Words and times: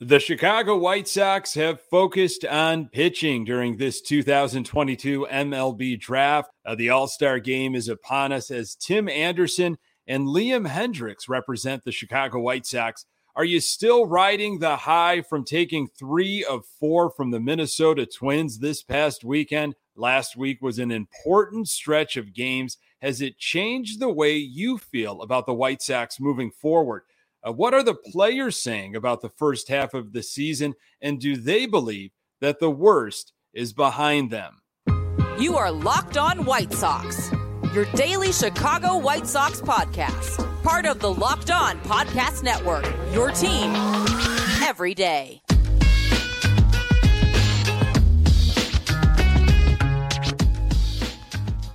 The 0.00 0.18
Chicago 0.18 0.76
White 0.76 1.06
Sox 1.06 1.54
have 1.54 1.80
focused 1.80 2.44
on 2.44 2.88
pitching 2.88 3.44
during 3.44 3.76
this 3.76 4.00
2022 4.00 5.28
MLB 5.30 6.00
draft. 6.00 6.50
Uh, 6.66 6.74
the 6.74 6.90
All 6.90 7.06
Star 7.06 7.38
game 7.38 7.76
is 7.76 7.88
upon 7.88 8.32
us 8.32 8.50
as 8.50 8.74
Tim 8.74 9.08
Anderson 9.08 9.78
and 10.08 10.26
Liam 10.26 10.66
Hendriks 10.66 11.28
represent 11.28 11.84
the 11.84 11.92
Chicago 11.92 12.40
White 12.40 12.66
Sox. 12.66 13.06
Are 13.36 13.44
you 13.44 13.60
still 13.60 14.04
riding 14.04 14.58
the 14.58 14.78
high 14.78 15.22
from 15.22 15.44
taking 15.44 15.86
three 15.86 16.44
of 16.44 16.66
four 16.80 17.08
from 17.08 17.30
the 17.30 17.40
Minnesota 17.40 18.04
Twins 18.04 18.58
this 18.58 18.82
past 18.82 19.22
weekend? 19.22 19.76
Last 19.94 20.36
week 20.36 20.60
was 20.60 20.80
an 20.80 20.90
important 20.90 21.68
stretch 21.68 22.16
of 22.16 22.34
games. 22.34 22.78
Has 23.00 23.20
it 23.20 23.38
changed 23.38 24.00
the 24.00 24.10
way 24.10 24.36
you 24.36 24.76
feel 24.76 25.22
about 25.22 25.46
the 25.46 25.54
White 25.54 25.82
Sox 25.82 26.18
moving 26.18 26.50
forward? 26.50 27.02
Uh, 27.46 27.52
what 27.52 27.74
are 27.74 27.82
the 27.82 27.94
players 27.94 28.56
saying 28.56 28.96
about 28.96 29.20
the 29.20 29.28
first 29.28 29.68
half 29.68 29.92
of 29.92 30.12
the 30.12 30.22
season? 30.22 30.74
And 31.02 31.20
do 31.20 31.36
they 31.36 31.66
believe 31.66 32.12
that 32.40 32.58
the 32.58 32.70
worst 32.70 33.32
is 33.52 33.72
behind 33.72 34.30
them? 34.30 34.62
You 35.38 35.56
are 35.56 35.70
Locked 35.70 36.16
On 36.16 36.44
White 36.44 36.72
Sox, 36.72 37.30
your 37.74 37.84
daily 37.96 38.32
Chicago 38.32 38.96
White 38.96 39.26
Sox 39.26 39.60
podcast, 39.60 40.62
part 40.62 40.86
of 40.86 41.00
the 41.00 41.12
Locked 41.12 41.50
On 41.50 41.78
Podcast 41.80 42.42
Network, 42.42 42.86
your 43.12 43.30
team 43.30 43.74
every 44.62 44.94
day. 44.94 45.43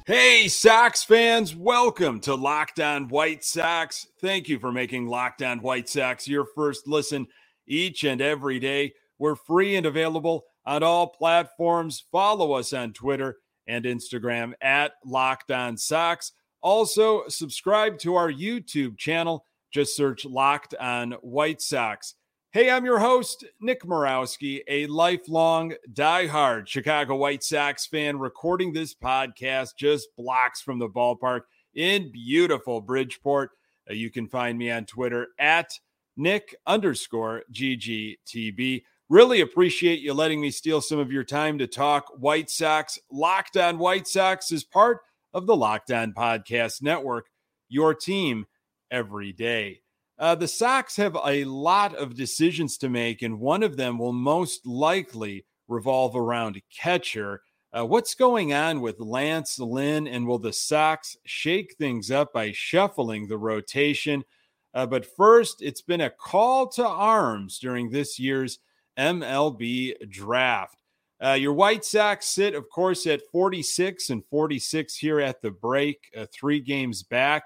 Hey, 0.10 0.48
Sox 0.48 1.04
fans, 1.04 1.56
welcome 1.56 2.20
to 2.22 2.34
Locked 2.34 2.80
On 2.80 3.10
White 3.10 3.44
Sox. 3.44 4.08
Thank 4.20 4.50
you 4.50 4.58
for 4.58 4.72
making 4.72 5.06
Locked 5.06 5.44
On 5.44 5.62
White 5.62 5.88
Sox 5.88 6.28
your 6.28 6.48
first 6.56 6.88
listen 6.88 7.28
each 7.68 8.04
and 8.04 8.20
every 8.20 8.58
day. 8.58 8.94
We're 9.20 9.36
free 9.36 9.76
and 9.76 9.86
available 9.86 10.46
on 10.66 10.82
all 10.82 11.06
platforms. 11.06 12.06
Follow 12.12 12.54
us 12.54 12.74
on 12.74 12.92
Twitter 12.94 13.38
and 13.68 13.86
Instagram 13.86 14.54
at 14.62 14.94
Locked 15.06 15.52
On 15.52 15.78
Sox. 15.78 16.32
Also, 16.64 17.28
subscribe 17.28 18.00
to 18.00 18.16
our 18.16 18.32
YouTube 18.32 18.98
channel. 18.98 19.46
Just 19.72 19.96
search 19.96 20.26
Locked 20.26 20.74
On 20.80 21.12
White 21.22 21.62
Sox. 21.62 22.16
Hey, 22.52 22.72
I'm 22.72 22.84
your 22.84 22.98
host, 22.98 23.46
Nick 23.62 23.84
Morawski, 23.84 24.62
a 24.68 24.88
lifelong 24.88 25.76
diehard 25.94 26.66
Chicago 26.66 27.16
White 27.16 27.44
Sox 27.44 27.86
fan, 27.86 28.18
recording 28.18 28.74
this 28.74 28.96
podcast 28.96 29.76
just 29.78 30.08
blocks 30.18 30.60
from 30.60 30.80
the 30.80 30.90
ballpark 30.90 31.42
in 31.76 32.12
beautiful 32.12 32.82
Bridgeport. 32.82 33.52
Uh, 33.88 33.94
you 33.94 34.10
can 34.10 34.28
find 34.28 34.58
me 34.58 34.72
on 34.72 34.86
Twitter 34.86 35.28
at 35.38 35.70
Nick 36.18 36.56
underscore 36.66 37.44
GGTB. 37.54 38.82
Really 39.10 39.42
appreciate 39.42 40.00
you 40.00 40.16
letting 40.16 40.42
me 40.42 40.50
steal 40.50 40.82
some 40.82 40.98
of 40.98 41.12
your 41.12 41.24
time 41.24 41.60
to 41.60 41.68
talk 41.68 42.06
White 42.18 42.50
Sox. 42.50 42.98
Locked 43.12 43.58
on 43.58 43.78
White 43.78 44.08
Sox 44.08 44.52
is 44.52 44.64
part 44.64 45.02
of 45.36 45.46
the 45.46 45.56
Locked 45.56 45.92
On 45.92 46.14
Podcast 46.14 46.82
Network, 46.82 47.28
your 47.68 47.94
team 47.94 48.48
every 48.90 49.34
day. 49.34 49.82
Uh, 50.20 50.36
the 50.36 50.48
Sox 50.48 50.98
have 50.98 51.18
a 51.26 51.46
lot 51.46 51.96
of 51.96 52.14
decisions 52.14 52.78
to 52.78 52.90
make, 52.90 53.22
and 53.22 53.40
one 53.40 53.64
of 53.64 53.78
them 53.78 53.98
will 53.98 54.12
most 54.12 54.68
likely 54.68 55.46
revolve 55.70 56.14
around 56.14 56.62
catcher. 56.76 57.42
Uh, 57.72 57.86
what's 57.86 58.16
going 58.16 58.52
on 58.52 58.82
with 58.82 59.00
Lance 59.00 59.60
Lynn, 59.60 60.08
and 60.08 60.28
will 60.28 60.40
the 60.40 60.52
Sox 60.52 61.16
shake 61.24 61.76
things 61.76 62.12
up 62.12 62.34
by 62.34 62.52
shuffling 62.52 63.28
the 63.28 63.38
rotation? 63.38 64.26
Uh, 64.74 64.86
but 64.86 65.06
first, 65.06 65.62
it's 65.62 65.82
been 65.82 66.02
a 66.02 66.10
call 66.10 66.68
to 66.68 66.86
arms 66.86 67.58
during 67.58 67.90
this 67.90 68.20
year's 68.20 68.60
MLB 68.98 70.10
draft. 70.10 70.84
Uh, 71.24 71.34
your 71.34 71.54
White 71.54 71.86
Sox 71.86 72.28
sit, 72.28 72.56
of 72.56 72.70
course, 72.70 73.08
at 73.08 73.22
46 73.32 74.10
and 74.10 74.26
46 74.26 74.96
here 74.96 75.22
at 75.22 75.42
the 75.42 75.52
break, 75.52 76.12
uh, 76.16 76.26
three 76.34 76.60
games 76.60 77.04
back 77.04 77.44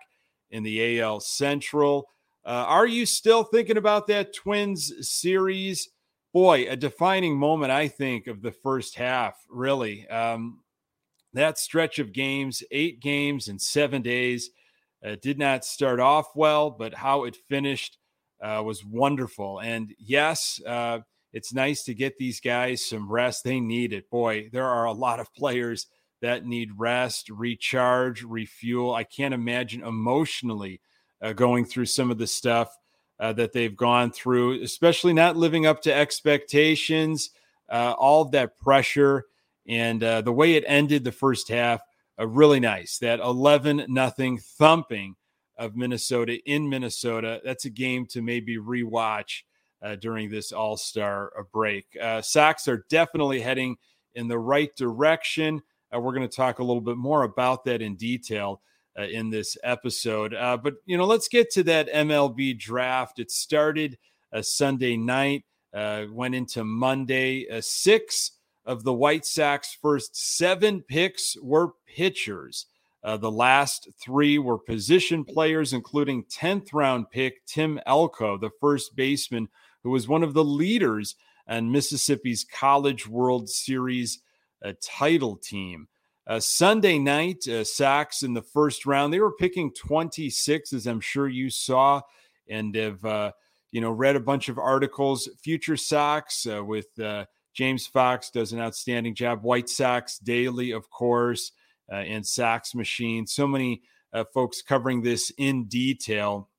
in 0.49 0.63
the 0.63 0.99
AL 0.99 1.19
Central. 1.19 2.07
Uh, 2.45 2.65
are 2.67 2.87
you 2.87 3.05
still 3.05 3.43
thinking 3.43 3.77
about 3.77 4.07
that 4.07 4.33
Twins 4.33 4.91
series? 5.07 5.89
Boy, 6.33 6.67
a 6.67 6.75
defining 6.75 7.37
moment, 7.37 7.71
I 7.71 7.87
think, 7.87 8.27
of 8.27 8.41
the 8.41 8.51
first 8.51 8.95
half, 8.95 9.35
really. 9.49 10.07
Um, 10.07 10.61
that 11.33 11.57
stretch 11.57 11.99
of 11.99 12.11
games, 12.11 12.63
eight 12.71 12.99
games 12.99 13.47
in 13.47 13.59
seven 13.59 14.01
days, 14.01 14.49
uh, 15.05 15.15
did 15.21 15.37
not 15.37 15.65
start 15.65 15.99
off 15.99 16.27
well, 16.35 16.69
but 16.69 16.93
how 16.93 17.23
it 17.25 17.35
finished 17.35 17.97
uh, 18.41 18.61
was 18.63 18.83
wonderful. 18.83 19.59
And 19.59 19.93
yes, 19.97 20.59
uh, 20.65 20.99
it's 21.31 21.53
nice 21.53 21.83
to 21.85 21.93
get 21.93 22.17
these 22.17 22.39
guys 22.39 22.85
some 22.85 23.11
rest. 23.11 23.43
They 23.43 23.59
need 23.59 23.93
it. 23.93 24.09
Boy, 24.09 24.49
there 24.51 24.67
are 24.67 24.85
a 24.85 24.91
lot 24.91 25.19
of 25.19 25.33
players 25.33 25.87
that 26.21 26.45
need 26.45 26.69
rest, 26.77 27.29
recharge, 27.29 28.23
refuel. 28.23 28.93
I 28.93 29.03
can't 29.03 29.33
imagine 29.33 29.83
emotionally 29.83 30.81
uh, 31.23 31.33
going 31.33 31.65
through 31.65 31.85
some 31.85 32.11
of 32.11 32.17
the 32.17 32.27
stuff 32.27 32.77
uh, 33.19 33.33
that 33.33 33.53
they've 33.53 33.75
gone 33.75 34.11
through, 34.11 34.61
especially 34.61 35.13
not 35.13 35.37
living 35.37 35.65
up 35.65 35.81
to 35.81 35.93
expectations, 35.93 37.29
uh, 37.69 37.95
all 37.97 38.21
of 38.21 38.31
that 38.31 38.59
pressure, 38.59 39.25
and 39.67 40.03
uh, 40.03 40.21
the 40.21 40.33
way 40.33 40.55
it 40.55 40.65
ended 40.67 41.03
the 41.03 41.11
first 41.11 41.47
half, 41.47 41.81
uh, 42.19 42.27
really 42.27 42.59
nice. 42.59 42.97
That 42.97 43.21
11 43.21 43.85
nothing 43.87 44.37
thumping 44.37 45.15
of 45.57 45.75
Minnesota 45.75 46.37
in 46.45 46.67
Minnesota. 46.67 47.39
That's 47.45 47.65
a 47.65 47.69
game 47.69 48.05
to 48.07 48.21
maybe 48.21 48.57
rewatch 48.57 49.43
uh, 49.81 49.95
during 49.95 50.29
this 50.29 50.51
All 50.51 50.75
Star 50.75 51.31
break. 51.53 51.97
Sox 52.21 52.67
are 52.67 52.85
definitely 52.89 53.39
heading 53.39 53.77
in 54.15 54.27
the 54.27 54.39
right 54.39 54.75
direction. 54.75 55.61
And 55.91 56.03
we're 56.03 56.13
going 56.13 56.27
to 56.27 56.35
talk 56.35 56.59
a 56.59 56.63
little 56.63 56.81
bit 56.81 56.97
more 56.97 57.23
about 57.23 57.63
that 57.65 57.81
in 57.81 57.95
detail 57.95 58.61
uh, 58.97 59.03
in 59.03 59.29
this 59.29 59.57
episode. 59.63 60.33
Uh, 60.33 60.57
but, 60.57 60.75
you 60.85 60.97
know, 60.97 61.05
let's 61.05 61.27
get 61.27 61.51
to 61.51 61.63
that 61.63 61.91
MLB 61.91 62.57
draft. 62.57 63.19
It 63.19 63.31
started 63.31 63.97
a 64.31 64.37
uh, 64.37 64.41
Sunday 64.41 64.97
night, 64.97 65.45
uh, 65.73 66.05
went 66.11 66.35
into 66.35 66.63
Monday. 66.63 67.47
Uh, 67.49 67.61
six 67.61 68.31
of 68.65 68.83
the 68.83 68.93
White 68.93 69.25
Sox 69.25 69.77
first 69.81 70.15
seven 70.15 70.81
picks 70.81 71.35
were 71.41 71.73
pitchers. 71.87 72.67
Uh, 73.03 73.17
the 73.17 73.31
last 73.31 73.89
three 74.01 74.37
were 74.37 74.57
position 74.57 75.25
players, 75.25 75.73
including 75.73 76.23
10th 76.25 76.69
round 76.73 77.09
pick 77.09 77.45
Tim 77.45 77.79
Elko, 77.85 78.37
the 78.37 78.51
first 78.61 78.95
baseman 78.95 79.49
who 79.83 79.89
was 79.89 80.07
one 80.07 80.23
of 80.23 80.33
the 80.33 80.43
leaders 80.43 81.15
on 81.47 81.71
Mississippi's 81.71 82.45
College 82.45 83.05
World 83.05 83.49
Series 83.49 84.21
title 84.81 85.35
team. 85.35 85.89
Uh, 86.25 86.39
Sunday 86.39 86.97
night, 86.97 87.45
uh, 87.49 87.63
Sox 87.65 88.23
in 88.23 88.33
the 88.33 88.41
first 88.41 88.85
round, 88.85 89.13
they 89.13 89.19
were 89.19 89.35
picking 89.35 89.73
26, 89.73 90.71
as 90.71 90.87
I'm 90.87 91.01
sure 91.01 91.27
you 91.27 91.49
saw, 91.49 92.01
and 92.49 92.73
have 92.75 93.03
uh, 93.03 93.31
you 93.71 93.81
know 93.81 93.91
read 93.91 94.15
a 94.15 94.21
bunch 94.21 94.47
of 94.47 94.57
articles. 94.57 95.27
Future 95.43 95.75
Sox 95.75 96.47
uh, 96.47 96.63
with 96.63 96.97
uh, 96.97 97.25
James 97.53 97.87
Fox 97.87 98.29
does 98.29 98.53
an 98.53 98.61
outstanding 98.61 99.15
job. 99.15 99.43
White 99.43 99.67
Sox 99.67 100.17
Daily, 100.17 100.71
of 100.71 100.89
course, 100.89 101.51
uh, 101.91 101.97
and 101.97 102.25
Sox 102.25 102.73
Machine. 102.73 103.27
So 103.27 103.45
many 103.45 103.81
uh, 104.13 104.23
folks 104.33 104.61
covering 104.61 105.01
this 105.01 105.31
in 105.37 105.65
detail. 105.65 106.49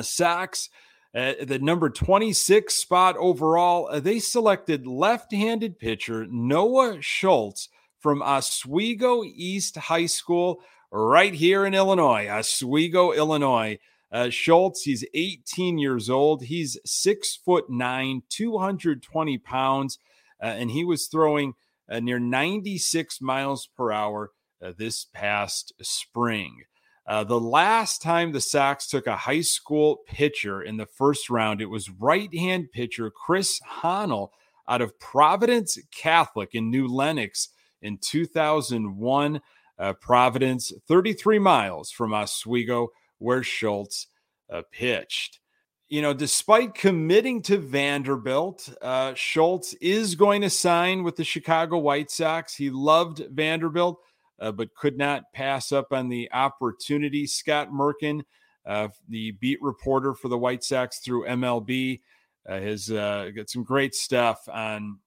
Sox. 0.00 0.70
the 1.12 1.58
number 1.60 1.90
26 1.90 2.72
spot 2.72 3.16
overall, 3.18 4.00
they 4.00 4.18
selected 4.18 4.86
left 4.86 5.30
handed 5.30 5.78
pitcher 5.78 6.26
Noah 6.30 7.02
Schultz 7.02 7.68
from 8.04 8.20
Oswego 8.20 9.24
East 9.24 9.78
High 9.78 10.04
School 10.04 10.60
right 10.92 11.32
here 11.32 11.64
in 11.64 11.72
Illinois, 11.72 12.28
Oswego, 12.28 13.12
Illinois. 13.12 13.78
Uh, 14.12 14.28
Schultz, 14.28 14.82
he's 14.82 15.06
18 15.14 15.78
years 15.78 16.10
old. 16.10 16.42
He's 16.42 16.76
six 16.84 17.34
foot 17.34 17.70
nine, 17.70 18.22
220 18.28 19.38
pounds, 19.38 19.98
uh, 20.42 20.48
and 20.48 20.70
he 20.70 20.84
was 20.84 21.06
throwing 21.06 21.54
uh, 21.88 22.00
near 22.00 22.18
96 22.18 23.22
miles 23.22 23.70
per 23.74 23.90
hour 23.90 24.32
uh, 24.62 24.72
this 24.76 25.06
past 25.06 25.72
spring. 25.80 26.64
Uh, 27.06 27.24
the 27.24 27.40
last 27.40 28.02
time 28.02 28.32
the 28.32 28.40
Sox 28.42 28.86
took 28.86 29.06
a 29.06 29.16
high 29.16 29.40
school 29.40 30.00
pitcher 30.06 30.60
in 30.60 30.76
the 30.76 30.84
first 30.84 31.30
round, 31.30 31.62
it 31.62 31.70
was 31.70 31.88
right 31.88 32.32
hand 32.34 32.70
pitcher 32.70 33.10
Kris 33.10 33.62
Honel 33.64 34.30
out 34.68 34.82
of 34.82 34.98
Providence 35.00 35.78
Catholic 35.90 36.50
in 36.52 36.70
New 36.70 36.86
Lenox 36.86 37.48
in 37.84 37.98
2001. 37.98 39.40
Uh, 39.76 39.92
Providence, 39.94 40.72
33 40.86 41.40
miles 41.40 41.90
from 41.90 42.14
Oswego, 42.14 42.88
where 43.18 43.42
Schultz 43.42 44.06
uh, 44.52 44.62
pitched. 44.70 45.40
You 45.88 46.00
know, 46.00 46.14
despite 46.14 46.74
committing 46.74 47.42
to 47.42 47.58
Vanderbilt, 47.58 48.72
uh, 48.80 49.14
Schultz 49.14 49.74
is 49.74 50.14
going 50.14 50.42
to 50.42 50.50
sign 50.50 51.02
with 51.02 51.16
the 51.16 51.24
Chicago 51.24 51.78
White 51.78 52.10
Sox. 52.10 52.54
He 52.54 52.70
loved 52.70 53.22
Vanderbilt, 53.30 54.00
uh, 54.40 54.52
but 54.52 54.74
could 54.74 54.96
not 54.96 55.32
pass 55.32 55.72
up 55.72 55.92
on 55.92 56.08
the 56.08 56.30
opportunity. 56.32 57.26
Scott 57.26 57.70
Merkin, 57.70 58.22
uh, 58.64 58.88
the 59.08 59.32
beat 59.32 59.58
reporter 59.60 60.14
for 60.14 60.28
the 60.28 60.38
White 60.38 60.64
Sox 60.64 61.00
through 61.00 61.26
MLB, 61.26 62.00
uh, 62.48 62.60
has 62.60 62.88
got 62.88 63.50
some 63.50 63.64
great 63.64 63.94
stuff 63.94 64.48
on, 64.52 64.98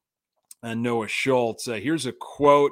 on 0.64 0.82
Noah 0.82 1.08
Schultz. 1.08 1.68
Uh, 1.68 1.74
here's 1.74 2.06
a 2.06 2.12
quote 2.12 2.72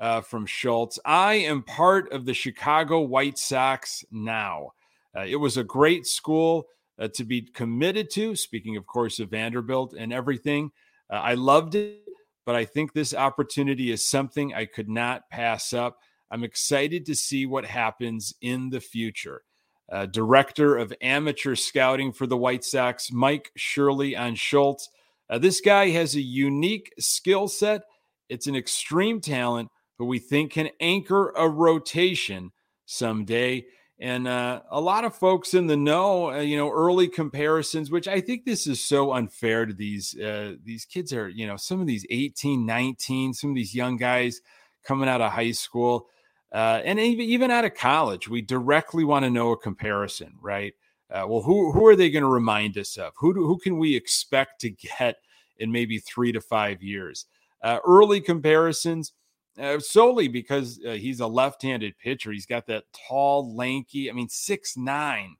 uh, 0.00 0.20
from 0.20 0.46
Schultz 0.46 0.98
I 1.04 1.34
am 1.34 1.62
part 1.62 2.12
of 2.12 2.24
the 2.24 2.34
Chicago 2.34 3.00
White 3.00 3.38
Sox 3.38 4.04
now. 4.10 4.72
Uh, 5.16 5.22
it 5.22 5.36
was 5.36 5.56
a 5.56 5.64
great 5.64 6.06
school 6.06 6.66
uh, 6.98 7.08
to 7.14 7.24
be 7.24 7.42
committed 7.42 8.10
to, 8.10 8.34
speaking, 8.34 8.76
of 8.76 8.86
course, 8.86 9.18
of 9.20 9.30
Vanderbilt 9.30 9.94
and 9.96 10.12
everything. 10.12 10.70
I 11.10 11.34
loved 11.34 11.76
it, 11.76 12.00
but 12.44 12.56
I 12.56 12.64
think 12.64 12.92
this 12.92 13.14
opportunity 13.14 13.92
is 13.92 14.08
something 14.08 14.52
I 14.52 14.64
could 14.64 14.88
not 14.88 15.28
pass 15.30 15.72
up. 15.72 15.98
I'm 16.28 16.42
excited 16.42 17.06
to 17.06 17.14
see 17.14 17.46
what 17.46 17.64
happens 17.64 18.34
in 18.40 18.70
the 18.70 18.80
future 18.80 19.42
uh, 19.90 20.06
director 20.06 20.76
of 20.76 20.92
amateur 21.00 21.54
scouting 21.54 22.12
for 22.12 22.26
the 22.26 22.36
White 22.36 22.64
Sox, 22.64 23.12
Mike 23.12 23.50
Shirley 23.56 24.16
on 24.16 24.34
Schultz. 24.34 24.88
Uh, 25.28 25.38
this 25.38 25.60
guy 25.60 25.90
has 25.90 26.14
a 26.14 26.20
unique 26.20 26.92
skill 26.98 27.48
set. 27.48 27.82
It's 28.28 28.46
an 28.46 28.56
extreme 28.56 29.20
talent 29.20 29.70
who 29.98 30.06
we 30.06 30.18
think 30.18 30.52
can 30.52 30.70
anchor 30.80 31.30
a 31.36 31.48
rotation 31.48 32.52
someday. 32.86 33.64
And 34.00 34.26
uh, 34.26 34.62
a 34.70 34.80
lot 34.80 35.04
of 35.04 35.14
folks 35.14 35.54
in 35.54 35.66
the 35.66 35.76
know, 35.76 36.32
uh, 36.32 36.40
you 36.40 36.56
know, 36.56 36.70
early 36.70 37.08
comparisons, 37.08 37.90
which 37.90 38.08
I 38.08 38.20
think 38.20 38.44
this 38.44 38.66
is 38.66 38.82
so 38.82 39.12
unfair 39.12 39.66
to 39.66 39.72
these 39.72 40.18
uh, 40.18 40.54
these 40.62 40.84
kids 40.84 41.12
are, 41.12 41.28
you 41.28 41.46
know, 41.46 41.56
some 41.56 41.80
of 41.80 41.86
these 41.86 42.04
18, 42.10 42.66
19, 42.66 43.34
some 43.34 43.50
of 43.50 43.56
these 43.56 43.74
young 43.74 43.96
guys 43.96 44.40
coming 44.84 45.08
out 45.08 45.20
of 45.20 45.32
high 45.32 45.52
school 45.52 46.08
uh, 46.54 46.80
and 46.84 47.00
even 47.00 47.50
out 47.50 47.64
of 47.64 47.74
college, 47.74 48.28
we 48.28 48.40
directly 48.40 49.02
want 49.02 49.24
to 49.24 49.30
know 49.30 49.50
a 49.50 49.56
comparison, 49.56 50.34
right? 50.40 50.72
Uh, 51.10 51.24
well, 51.28 51.42
who 51.42 51.72
who 51.72 51.86
are 51.86 51.96
they 51.96 52.10
going 52.10 52.22
to 52.22 52.28
remind 52.28 52.78
us 52.78 52.96
of? 52.96 53.12
Who 53.18 53.34
do, 53.34 53.46
who 53.46 53.58
can 53.58 53.78
we 53.78 53.94
expect 53.94 54.60
to 54.62 54.70
get 54.70 55.16
in 55.58 55.70
maybe 55.70 55.98
three 55.98 56.32
to 56.32 56.40
five 56.40 56.82
years? 56.82 57.26
Uh, 57.62 57.78
early 57.86 58.20
comparisons, 58.20 59.12
uh, 59.58 59.78
solely 59.78 60.28
because 60.28 60.80
uh, 60.86 60.92
he's 60.92 61.20
a 61.20 61.26
left-handed 61.26 61.98
pitcher. 61.98 62.32
He's 62.32 62.46
got 62.46 62.66
that 62.66 62.84
tall, 63.08 63.54
lanky. 63.54 64.10
I 64.10 64.12
mean, 64.12 64.28
six 64.28 64.76
nine, 64.76 65.36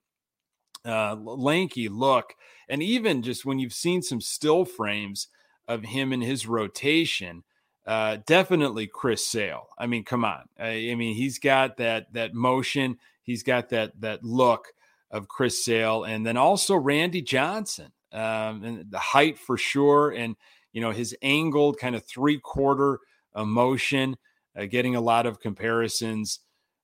uh, 0.84 1.14
lanky 1.14 1.88
look, 1.88 2.34
and 2.68 2.82
even 2.82 3.22
just 3.22 3.44
when 3.44 3.58
you've 3.58 3.72
seen 3.72 4.02
some 4.02 4.20
still 4.20 4.64
frames 4.64 5.28
of 5.66 5.82
him 5.82 6.12
in 6.12 6.20
his 6.20 6.46
rotation 6.46 7.42
uh, 7.86 8.18
definitely 8.26 8.86
Chris 8.86 9.26
Sale. 9.26 9.68
I 9.78 9.86
mean, 9.86 10.04
come 10.04 10.24
on. 10.24 10.48
I, 10.58 10.90
I, 10.90 10.94
mean, 10.94 11.14
he's 11.14 11.38
got 11.38 11.76
that 11.78 12.12
that 12.14 12.34
motion. 12.34 12.98
He's 13.22 13.42
got 13.42 13.68
that 13.70 14.00
that 14.00 14.24
look 14.24 14.68
of 15.14 15.28
Chris 15.28 15.64
Sale, 15.64 16.04
and 16.04 16.26
then 16.26 16.36
also 16.36 16.74
Randy 16.74 17.22
Johnson, 17.22 17.92
um, 18.12 18.64
and 18.64 18.90
the 18.90 18.98
height 18.98 19.38
for 19.38 19.56
sure, 19.56 20.10
and 20.10 20.34
you 20.72 20.80
know 20.80 20.90
his 20.90 21.16
angled 21.22 21.78
kind 21.78 21.94
of 21.94 22.04
three 22.04 22.38
quarter 22.38 22.98
motion, 23.36 24.16
uh, 24.58 24.66
getting 24.66 24.96
a 24.96 25.00
lot 25.00 25.24
of 25.26 25.40
comparisons 25.40 26.40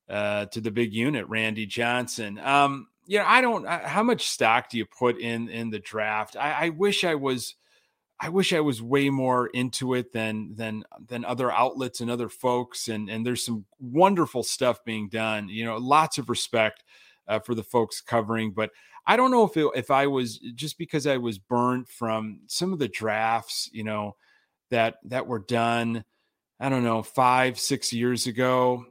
uh, 0.09 0.47
to 0.47 0.61
the 0.61 0.71
big 0.71 0.95
unit, 0.95 1.29
Randy 1.29 1.67
Johnson. 1.67 2.39
Um, 2.39 2.87
you 3.07 3.19
know, 3.19 3.25
I 3.27 3.41
don't. 3.41 3.67
How 3.67 4.05
much 4.05 4.29
stock 4.29 4.71
do 4.71 4.79
you 4.79 4.87
put 4.87 5.19
in 5.19 5.49
in 5.49 5.71
the 5.71 5.81
draft? 5.81 6.37
I, 6.37 6.67
I 6.67 6.69
wish 6.69 7.03
I 7.03 7.17
was 7.17 7.57
I 8.21 8.29
wish 8.29 8.53
I 8.53 8.61
was 8.61 8.81
way 8.81 9.11
more 9.11 9.49
into 9.49 9.95
it 9.95 10.13
than 10.13 10.55
than 10.55 10.85
than 11.09 11.25
other 11.25 11.51
outlets 11.51 12.01
and 12.01 12.09
other 12.09 12.29
folks. 12.29 12.87
And 12.87 13.11
and 13.11 13.27
there's 13.27 13.45
some 13.45 13.65
wonderful 13.81 14.45
stuff 14.45 14.85
being 14.85 15.09
done. 15.09 15.49
You 15.49 15.65
know, 15.65 15.79
lots 15.79 16.19
of 16.19 16.31
respect 16.31 16.85
uh, 17.31 17.39
for 17.39 17.55
the 17.55 17.63
folks 17.63 18.01
covering, 18.01 18.53
but 18.53 18.71
I 19.07 19.17
don't 19.17 19.31
know 19.31 19.45
if 19.45 19.57
it, 19.57 19.67
if 19.75 19.91
I 19.91 20.07
was 20.07 20.39
just 20.55 20.77
because 20.77 21.07
I 21.07 21.17
was 21.17 21.39
burnt 21.39 21.89
from 21.89 22.41
some 22.47 22.73
of 22.73 22.79
the 22.79 22.89
drafts, 22.89 23.71
you 23.73 23.85
know, 23.85 24.17
that 24.71 24.97
that 25.05 25.27
were 25.27 25.39
done. 25.39 26.05
I 26.59 26.69
don't 26.69 26.85
know 26.85 27.03
five 27.03 27.59
six 27.59 27.93
years 27.93 28.27
ago. 28.27 28.85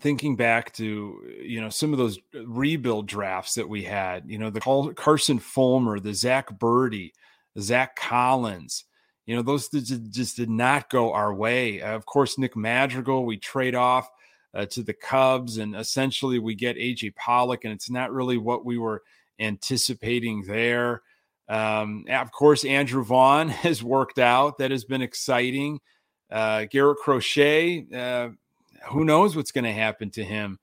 Thinking 0.00 0.36
back 0.36 0.72
to 0.74 1.34
you 1.42 1.60
know 1.60 1.68
some 1.68 1.92
of 1.92 1.98
those 1.98 2.18
rebuild 2.32 3.06
drafts 3.06 3.54
that 3.54 3.68
we 3.68 3.82
had, 3.82 4.24
you 4.30 4.38
know 4.38 4.50
the 4.50 4.94
Carson 4.96 5.38
Fulmer, 5.38 6.00
the 6.00 6.14
Zack 6.14 6.58
Burdi 6.58 7.12
Zack 7.58 7.96
Collins. 7.96 8.84
You 9.26 9.36
know, 9.36 9.42
those 9.42 9.68
just 9.68 10.36
did 10.36 10.48
not 10.48 10.88
go 10.88 11.12
our 11.12 11.34
way. 11.34 11.82
Of 11.82 12.06
course, 12.06 12.38
Nick 12.38 12.56
Madrigal, 12.56 13.26
we 13.26 13.36
trade 13.36 13.74
off 13.74 14.08
uh, 14.54 14.66
to 14.66 14.82
the 14.82 14.94
Cubs, 14.94 15.58
and 15.58 15.76
essentially 15.76 16.38
we 16.38 16.54
get 16.54 16.76
AJ 16.76 17.14
Pollock, 17.16 17.64
and 17.64 17.72
it's 17.72 17.90
not 17.90 18.12
really 18.12 18.38
what 18.38 18.64
we 18.64 18.78
were 18.78 19.02
anticipating 19.38 20.42
there. 20.42 21.02
Um, 21.48 22.04
of 22.08 22.30
course, 22.32 22.64
Andrew 22.64 23.04
Vaughn 23.04 23.48
has 23.48 23.82
worked 23.82 24.18
out. 24.18 24.58
That 24.58 24.70
has 24.70 24.84
been 24.84 25.02
exciting. 25.02 25.80
Uh, 26.30 26.66
Garrett 26.70 26.98
Crochet, 26.98 27.86
uh, 27.94 28.28
who 28.90 29.04
knows 29.04 29.34
what's 29.34 29.52
going 29.52 29.64
to 29.64 29.72
happen 29.72 30.10
to 30.10 30.24
him 30.24 30.58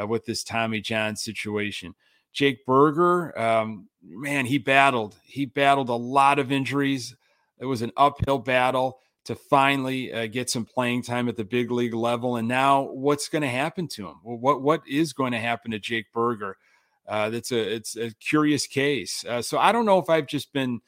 uh, 0.00 0.06
with 0.06 0.24
this 0.24 0.42
Tommy 0.44 0.80
John 0.80 1.16
situation. 1.16 1.94
Jake 2.32 2.64
Burger, 2.64 3.38
um, 3.38 3.88
man, 4.02 4.46
he 4.46 4.58
battled. 4.58 5.16
He 5.24 5.46
battled 5.46 5.88
a 5.88 5.94
lot 5.94 6.38
of 6.38 6.52
injuries. 6.52 7.16
It 7.58 7.66
was 7.66 7.82
an 7.82 7.92
uphill 7.96 8.38
battle 8.38 9.00
to 9.24 9.34
finally 9.34 10.12
uh, 10.12 10.26
get 10.26 10.50
some 10.50 10.64
playing 10.64 11.02
time 11.02 11.28
at 11.28 11.36
the 11.36 11.44
big 11.44 11.70
league 11.70 11.94
level. 11.94 12.36
And 12.36 12.48
now, 12.48 12.82
what's 12.82 13.28
going 13.28 13.42
to 13.42 13.48
happen 13.48 13.88
to 13.88 14.08
him? 14.08 14.16
Well, 14.24 14.38
what 14.38 14.62
what 14.62 14.82
is 14.88 15.12
going 15.12 15.32
to 15.32 15.38
happen 15.38 15.70
to 15.72 15.78
Jake 15.78 16.06
Burger? 16.12 16.56
Uh, 17.08 17.30
that's 17.30 17.52
a 17.52 17.74
it's 17.74 17.96
a 17.96 18.12
curious 18.14 18.66
case. 18.66 19.24
Uh, 19.28 19.42
so 19.42 19.58
I 19.58 19.72
don't 19.72 19.86
know 19.86 19.98
if 19.98 20.08
I've 20.08 20.26
just 20.26 20.52
been, 20.52 20.80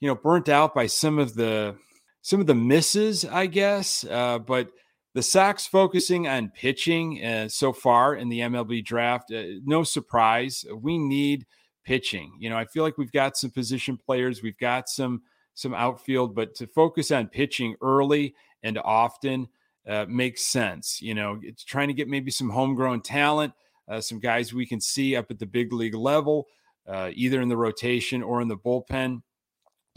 you 0.00 0.08
know, 0.08 0.14
burnt 0.14 0.48
out 0.48 0.74
by 0.74 0.86
some 0.86 1.18
of 1.18 1.34
the 1.34 1.76
some 2.20 2.40
of 2.40 2.46
the 2.46 2.54
misses, 2.54 3.24
I 3.24 3.46
guess. 3.46 4.04
Uh, 4.04 4.38
but 4.38 4.70
the 5.14 5.22
Sox 5.22 5.66
focusing 5.66 6.26
on 6.26 6.50
pitching 6.50 7.22
uh, 7.24 7.48
so 7.48 7.72
far 7.72 8.14
in 8.14 8.28
the 8.28 8.40
MLB 8.40 8.84
draft, 8.84 9.32
uh, 9.32 9.42
no 9.64 9.82
surprise. 9.82 10.64
We 10.74 10.98
need 10.98 11.46
pitching. 11.84 12.32
You 12.38 12.50
know, 12.50 12.56
I 12.56 12.64
feel 12.64 12.82
like 12.82 12.96
we've 12.96 13.12
got 13.12 13.36
some 13.36 13.50
position 13.50 13.96
players, 13.96 14.42
we've 14.42 14.58
got 14.58 14.88
some 14.88 15.22
some 15.54 15.74
outfield, 15.74 16.34
but 16.34 16.54
to 16.56 16.66
focus 16.66 17.10
on 17.10 17.28
pitching 17.28 17.76
early 17.80 18.34
and 18.62 18.78
often 18.78 19.48
uh, 19.86 20.06
makes 20.08 20.46
sense. 20.46 21.00
You 21.02 21.14
know, 21.14 21.38
it's 21.42 21.64
trying 21.64 21.88
to 21.88 21.94
get 21.94 22.08
maybe 22.08 22.30
some 22.30 22.50
homegrown 22.50 23.02
talent, 23.02 23.52
uh, 23.88 24.00
some 24.00 24.20
guys 24.20 24.54
we 24.54 24.66
can 24.66 24.80
see 24.80 25.16
up 25.16 25.30
at 25.30 25.38
the 25.38 25.46
big 25.46 25.72
league 25.72 25.94
level, 25.94 26.46
uh, 26.86 27.10
either 27.14 27.40
in 27.40 27.48
the 27.48 27.56
rotation 27.56 28.22
or 28.22 28.40
in 28.40 28.48
the 28.48 28.56
bullpen. 28.56 29.22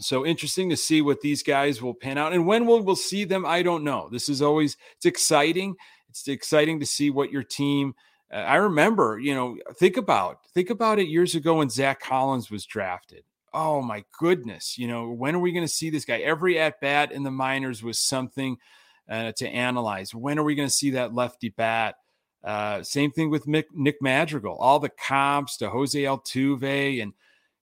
So 0.00 0.26
interesting 0.26 0.68
to 0.70 0.76
see 0.76 1.00
what 1.00 1.22
these 1.22 1.42
guys 1.42 1.80
will 1.80 1.94
pan 1.94 2.18
out. 2.18 2.34
And 2.34 2.46
when 2.46 2.66
we'll, 2.66 2.82
we'll 2.82 2.96
see 2.96 3.24
them, 3.24 3.46
I 3.46 3.62
don't 3.62 3.84
know. 3.84 4.08
This 4.10 4.28
is 4.28 4.42
always 4.42 4.76
it's 4.96 5.06
exciting. 5.06 5.74
It's 6.08 6.28
exciting 6.28 6.80
to 6.80 6.86
see 6.86 7.10
what 7.10 7.32
your 7.32 7.42
team. 7.42 7.94
Uh, 8.30 8.36
I 8.38 8.56
remember, 8.56 9.18
you 9.18 9.34
know, 9.34 9.56
think 9.78 9.96
about 9.96 10.40
think 10.52 10.68
about 10.68 10.98
it 10.98 11.08
years 11.08 11.34
ago 11.34 11.56
when 11.56 11.70
Zack 11.70 12.00
Collins 12.00 12.50
was 12.50 12.66
drafted. 12.66 13.24
Oh 13.52 13.80
my 13.80 14.04
goodness, 14.18 14.76
you 14.76 14.88
know, 14.88 15.10
when 15.10 15.34
are 15.34 15.38
we 15.38 15.52
going 15.52 15.64
to 15.64 15.72
see 15.72 15.90
this 15.90 16.04
guy? 16.04 16.18
Every 16.18 16.58
at 16.58 16.80
bat 16.80 17.12
in 17.12 17.22
the 17.22 17.30
minors 17.30 17.82
was 17.82 17.98
something 17.98 18.58
uh, 19.08 19.32
to 19.36 19.48
analyze. 19.48 20.14
When 20.14 20.38
are 20.38 20.44
we 20.44 20.54
going 20.54 20.68
to 20.68 20.74
see 20.74 20.90
that 20.90 21.14
lefty 21.14 21.48
bat? 21.50 21.96
Uh, 22.44 22.82
same 22.82 23.10
thing 23.10 23.30
with 23.30 23.46
Mick, 23.46 23.64
Nick 23.72 23.96
Madrigal. 24.00 24.56
All 24.56 24.78
the 24.78 24.90
comps 24.90 25.56
to 25.58 25.70
Jose 25.70 26.00
Altuve 26.00 27.02
and 27.02 27.12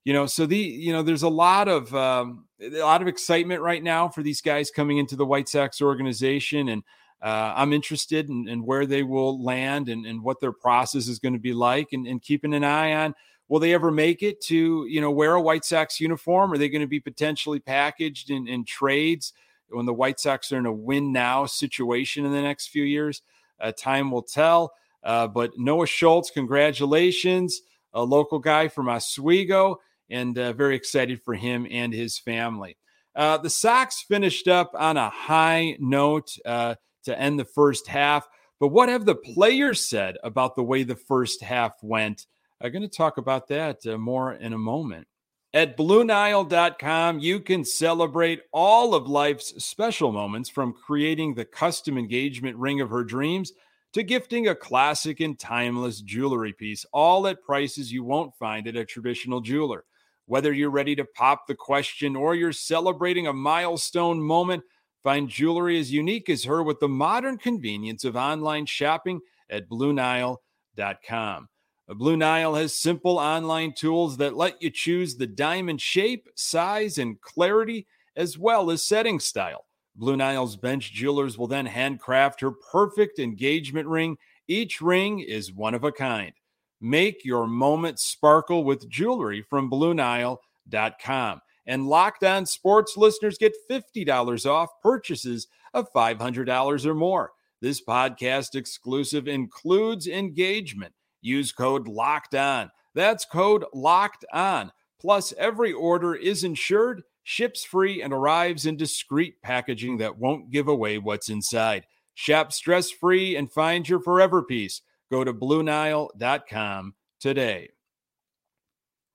you 0.05 0.13
know 0.13 0.27
so 0.27 0.47
the 0.47 0.57
you 0.57 0.93
know 0.93 1.03
there's 1.03 1.23
a 1.23 1.29
lot 1.29 1.67
of 1.67 1.95
um, 1.95 2.45
a 2.61 2.79
lot 2.81 3.03
of 3.03 3.09
excitement 3.09 3.63
right 3.63 3.83
now 3.83 4.09
for 4.09 4.23
these 4.23 4.41
guys 4.41 4.71
coming 4.71 4.99
into 4.99 5.17
the 5.17 5.27
white 5.27 5.49
sox 5.49 5.81
organization 5.81 6.69
and 6.69 6.83
uh, 7.23 7.55
i'm 7.57 7.73
interested 7.73 8.29
in, 8.29 8.47
in, 8.49 8.65
where 8.65 8.87
they 8.87 9.03
will 9.03 9.43
land 9.43 9.89
and, 9.89 10.07
and 10.07 10.23
what 10.23 10.41
their 10.41 10.53
process 10.53 11.09
is 11.09 11.19
going 11.19 11.33
to 11.33 11.41
be 11.41 11.55
like 11.55 11.89
and, 11.93 12.07
and, 12.07 12.23
keeping 12.23 12.55
an 12.55 12.65
eye 12.65 12.93
on 12.93 13.15
will 13.49 13.61
they 13.61 13.75
ever 13.75 13.91
make 13.91 14.23
it 14.23 14.41
to 14.41 14.87
you 14.89 15.01
know 15.01 15.11
wear 15.11 15.35
a 15.35 15.41
white 15.41 15.65
sox 15.65 16.01
uniform 16.01 16.53
are 16.53 16.59
they 16.59 16.69
going 16.69 16.81
to 16.81 16.87
be 16.87 17.01
potentially 17.01 17.61
packaged 17.61 18.31
in, 18.31 18.49
in 18.49 18.65
trades 18.65 19.33
when 19.69 19.87
the 19.87 19.95
white 19.95 20.21
sox 20.21 20.53
are 20.53 20.59
in 20.59 20.67
a 20.67 20.73
win 20.73 21.13
now 21.13 21.47
situation 21.47 22.25
in 22.25 22.33
the 22.33 22.43
next 22.43 22.69
few 22.69 22.85
years 22.85 23.23
uh, 23.61 23.73
time 23.73 24.11
will 24.11 24.23
tell 24.23 24.73
uh, 25.03 25.27
but 25.27 25.51
noah 25.57 25.87
schultz 25.87 26.31
congratulations 26.31 27.63
a 27.93 28.03
local 28.03 28.39
guy 28.39 28.69
from 28.69 28.89
oswego 28.89 29.79
and 30.11 30.39
uh, 30.39 30.53
very 30.53 30.77
excited 30.77 31.23
for 31.23 31.35
him 31.35 31.67
and 31.71 31.93
his 31.93 32.19
family. 32.19 32.77
Uh, 33.15 33.39
the 33.39 33.51
Sox 33.51 34.03
finished 34.03 34.49
up 34.49 34.73
on 34.75 34.97
a 34.97 35.09
high 35.09 35.77
note 35.79 36.37
uh, 36.45 36.75
to 37.05 37.19
end 37.19 37.39
the 37.39 37.45
first 37.45 37.87
half. 37.87 38.29
But 38.61 38.69
what 38.69 38.89
have 38.89 39.05
the 39.05 39.15
players 39.15 39.89
said 39.89 40.17
about 40.25 40.57
the 40.57 40.63
way 40.63 40.83
the 40.83 40.97
first 40.97 41.43
half 41.43 41.75
went? 41.83 42.27
I'm 42.65 42.73
going 42.73 42.81
to 42.81 42.89
talk 42.89 43.19
about 43.19 43.49
that 43.49 43.87
uh, 43.87 43.99
more 43.99 44.33
in 44.33 44.55
a 44.55 44.59
moment. 44.59 45.07
At 45.53 45.77
BlueNile.com, 45.77 47.19
you 47.19 47.41
can 47.41 47.63
celebrate 47.63 48.41
all 48.55 48.95
of 48.95 49.07
life's 49.07 49.63
special 49.63 50.13
moments 50.13 50.49
from 50.49 50.73
creating 50.73 51.35
the 51.35 51.45
custom 51.45 51.99
engagement 51.99 52.57
ring 52.57 52.81
of 52.81 52.89
her 52.89 53.05
dreams 53.05 53.53
to 53.93 54.03
gifting 54.03 54.49
a 54.49 54.55
classic 54.55 55.21
and 55.21 55.39
timeless 55.39 56.01
jewelry 56.01 56.55
piece, 56.55 56.87
all 56.91 57.27
at 57.27 57.43
prices 57.43 57.93
you 57.93 58.03
won't 58.03 58.35
find 58.37 58.67
at 58.67 58.77
a 58.77 58.85
traditional 58.87 59.43
jeweler. 59.43 59.85
Whether 60.25 60.51
you're 60.55 60.71
ready 60.71 60.97
to 60.97 61.05
pop 61.05 61.47
the 61.47 61.55
question 61.55 62.17
or 62.17 62.35
you're 62.35 62.51
celebrating 62.51 63.27
a 63.27 63.33
milestone 63.35 64.23
moment, 64.23 64.63
find 65.03 65.29
jewelry 65.29 65.79
as 65.79 65.93
unique 65.93 66.31
as 66.31 66.45
her 66.45 66.63
with 66.63 66.81
the 66.81 66.89
modern 66.89 67.37
convenience 67.37 68.05
of 68.05 68.17
online 68.17 68.65
shopping 68.65 69.21
at 69.51 69.69
BlueNile.com. 69.69 71.49
Blue 71.89 72.17
Nile 72.17 72.55
has 72.55 72.75
simple 72.75 73.19
online 73.19 73.75
tools 73.75 74.17
that 74.17 74.37
let 74.37 74.63
you 74.63 74.71
choose 74.71 75.17
the 75.17 75.27
diamond 75.27 75.83
shape, 75.83 76.29
size, 76.35 76.97
and 76.97 77.21
clarity, 77.21 77.87
as 78.17 78.39
well 78.39 78.71
as 78.71 78.85
setting 78.85 79.21
style. 79.21 79.67
Blue 79.95 80.17
Nile's 80.17 80.57
bench 80.57 80.93
jewelers 80.93 81.37
will 81.37 81.47
then 81.47 81.67
handcraft 81.67 82.41
her 82.41 82.53
perfect 82.73 83.19
engagement 83.19 83.87
ring. 83.87 84.17
Each 84.49 84.81
ring 84.81 85.21
is 85.21 85.53
one 85.53 85.75
of 85.75 85.85
a 85.85 85.93
kind. 85.93 86.33
Make 86.81 87.25
your 87.25 87.47
moment 87.47 87.99
sparkle 87.99 88.65
with 88.65 88.89
jewelry 88.89 89.43
from 89.43 89.71
BlueNile.com. 89.71 91.41
And 91.67 91.87
Locked 91.87 92.25
On 92.25 92.45
Sports 92.47 92.97
listeners 92.97 93.39
get 93.39 93.55
$50 93.71 94.51
off 94.51 94.71
purchases 94.83 95.49
of 95.75 95.93
$500 95.93 96.87
or 96.87 96.95
more. 96.95 97.33
This 97.61 97.83
podcast 97.83 98.55
exclusive 98.55 99.29
includes 99.29 100.07
engagement. 100.07 100.93
Use 101.25 101.53
code 101.53 101.89
LOCKED 101.89 102.35
ON. 102.35 102.71
That's 102.95 103.25
code 103.25 103.65
LOCKED 103.73 104.27
ON. 104.31 104.73
Plus, 105.01 105.33
every 105.39 105.73
order 105.73 106.15
is 106.15 106.45
insured, 106.45 107.03
ships 107.23 107.65
free, 107.65 108.03
and 108.03 108.13
arrives 108.13 108.67
in 108.67 108.77
discreet 108.77 109.41
packaging 109.43 109.97
that 109.99 110.19
won't 110.19 110.51
give 110.51 110.69
away 110.69 110.99
what's 110.99 111.31
inside. 111.31 111.87
Shop 112.13 112.53
stress 112.53 112.91
free 112.91 113.37
and 113.37 113.51
find 113.51 113.89
your 113.89 114.01
forever 114.01 114.43
piece. 114.43 114.83
Go 115.11 115.25
to 115.25 115.33
BlueNile.com 115.33 116.95
today. 117.21 117.71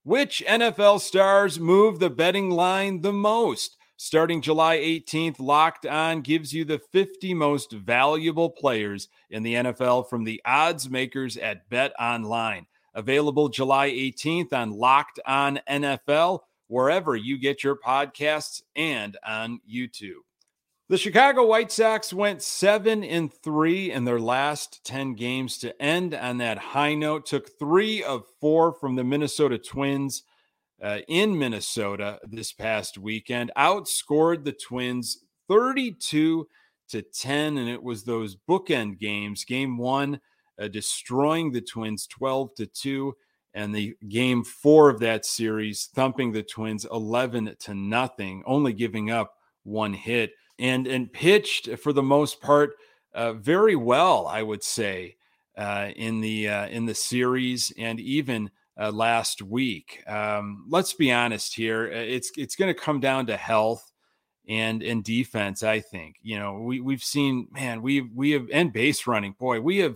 Which 0.03 0.43
NFL 0.47 1.01
stars 1.01 1.59
move 1.59 1.99
the 1.99 2.09
betting 2.09 2.49
line 2.49 3.01
the 3.01 3.13
most? 3.13 3.77
Starting 4.01 4.41
July 4.41 4.77
18th, 4.77 5.41
Locked 5.41 5.85
On 5.85 6.21
gives 6.21 6.53
you 6.53 6.63
the 6.63 6.79
50 6.79 7.33
most 7.33 7.73
valuable 7.73 8.49
players 8.49 9.09
in 9.29 9.43
the 9.43 9.55
NFL 9.55 10.09
from 10.09 10.23
the 10.23 10.41
odds 10.45 10.89
makers 10.89 11.35
at 11.35 11.69
Bet 11.69 11.91
Online. 11.99 12.65
Available 12.93 13.49
July 13.49 13.89
18th 13.89 14.53
on 14.53 14.71
Locked 14.71 15.19
On 15.25 15.59
NFL, 15.69 16.39
wherever 16.67 17.13
you 17.17 17.37
get 17.37 17.61
your 17.61 17.75
podcasts 17.75 18.61
and 18.73 19.17
on 19.21 19.59
YouTube. 19.69 20.21
The 20.87 20.97
Chicago 20.97 21.45
White 21.45 21.69
Sox 21.69 22.13
went 22.13 22.41
7 22.41 23.03
and 23.03 23.33
3 23.33 23.91
in 23.91 24.05
their 24.05 24.21
last 24.21 24.81
10 24.85 25.15
games 25.15 25.57
to 25.57 25.79
end 25.81 26.13
on 26.13 26.37
that 26.37 26.57
high 26.57 26.93
note. 26.93 27.25
Took 27.25 27.59
3 27.59 28.01
of 28.03 28.23
4 28.39 28.71
from 28.75 28.95
the 28.95 29.03
Minnesota 29.03 29.57
Twins 29.57 30.23
uh, 30.81 30.99
in 31.07 31.37
Minnesota 31.37 32.19
this 32.27 32.51
past 32.51 32.97
weekend, 32.97 33.51
outscored 33.57 34.43
the 34.43 34.53
Twins 34.53 35.25
32 35.47 36.47
to 36.89 37.01
10. 37.01 37.57
And 37.57 37.69
it 37.69 37.81
was 37.81 38.03
those 38.03 38.37
bookend 38.47 38.99
games. 38.99 39.45
Game 39.45 39.77
one, 39.77 40.19
uh, 40.59 40.67
destroying 40.67 41.51
the 41.51 41.61
Twins 41.61 42.07
12 42.07 42.55
to 42.55 42.65
2. 42.65 43.15
And 43.53 43.73
the 43.73 43.95
game 44.07 44.43
four 44.43 44.89
of 44.89 44.99
that 44.99 45.25
series, 45.25 45.89
thumping 45.93 46.31
the 46.31 46.43
Twins 46.43 46.85
11 46.91 47.55
to 47.61 47.73
nothing, 47.73 48.43
only 48.45 48.73
giving 48.73 49.09
up 49.09 49.35
one 49.63 49.93
hit 49.93 50.33
and 50.59 50.87
and 50.87 51.11
pitched 51.11 51.69
for 51.79 51.93
the 51.93 52.03
most 52.03 52.41
part 52.41 52.75
uh, 53.13 53.33
very 53.33 53.75
well, 53.75 54.27
I 54.27 54.43
would 54.43 54.63
say, 54.63 55.15
uh, 55.57 55.89
in 55.95 56.21
the 56.21 56.49
uh, 56.49 56.67
in 56.67 56.85
the 56.85 56.93
series 56.93 57.73
and 57.77 57.99
even 57.99 58.51
uh, 58.79 58.91
last 58.91 59.41
week. 59.41 60.03
Um, 60.07 60.65
let's 60.69 60.93
be 60.93 61.11
honest 61.11 61.55
here; 61.55 61.85
it's 61.87 62.31
it's 62.37 62.55
going 62.55 62.73
to 62.73 62.79
come 62.79 62.99
down 62.99 63.25
to 63.27 63.37
health 63.37 63.91
and 64.47 64.81
and 64.81 65.03
defense. 65.03 65.63
I 65.63 65.79
think 65.79 66.15
you 66.21 66.39
know 66.39 66.59
we 66.59 66.79
we've 66.79 67.03
seen 67.03 67.47
man 67.51 67.81
we 67.81 68.01
we 68.01 68.31
have 68.31 68.47
and 68.51 68.71
base 68.71 69.05
running. 69.05 69.33
Boy, 69.33 69.59
we 69.59 69.77
have 69.79 69.95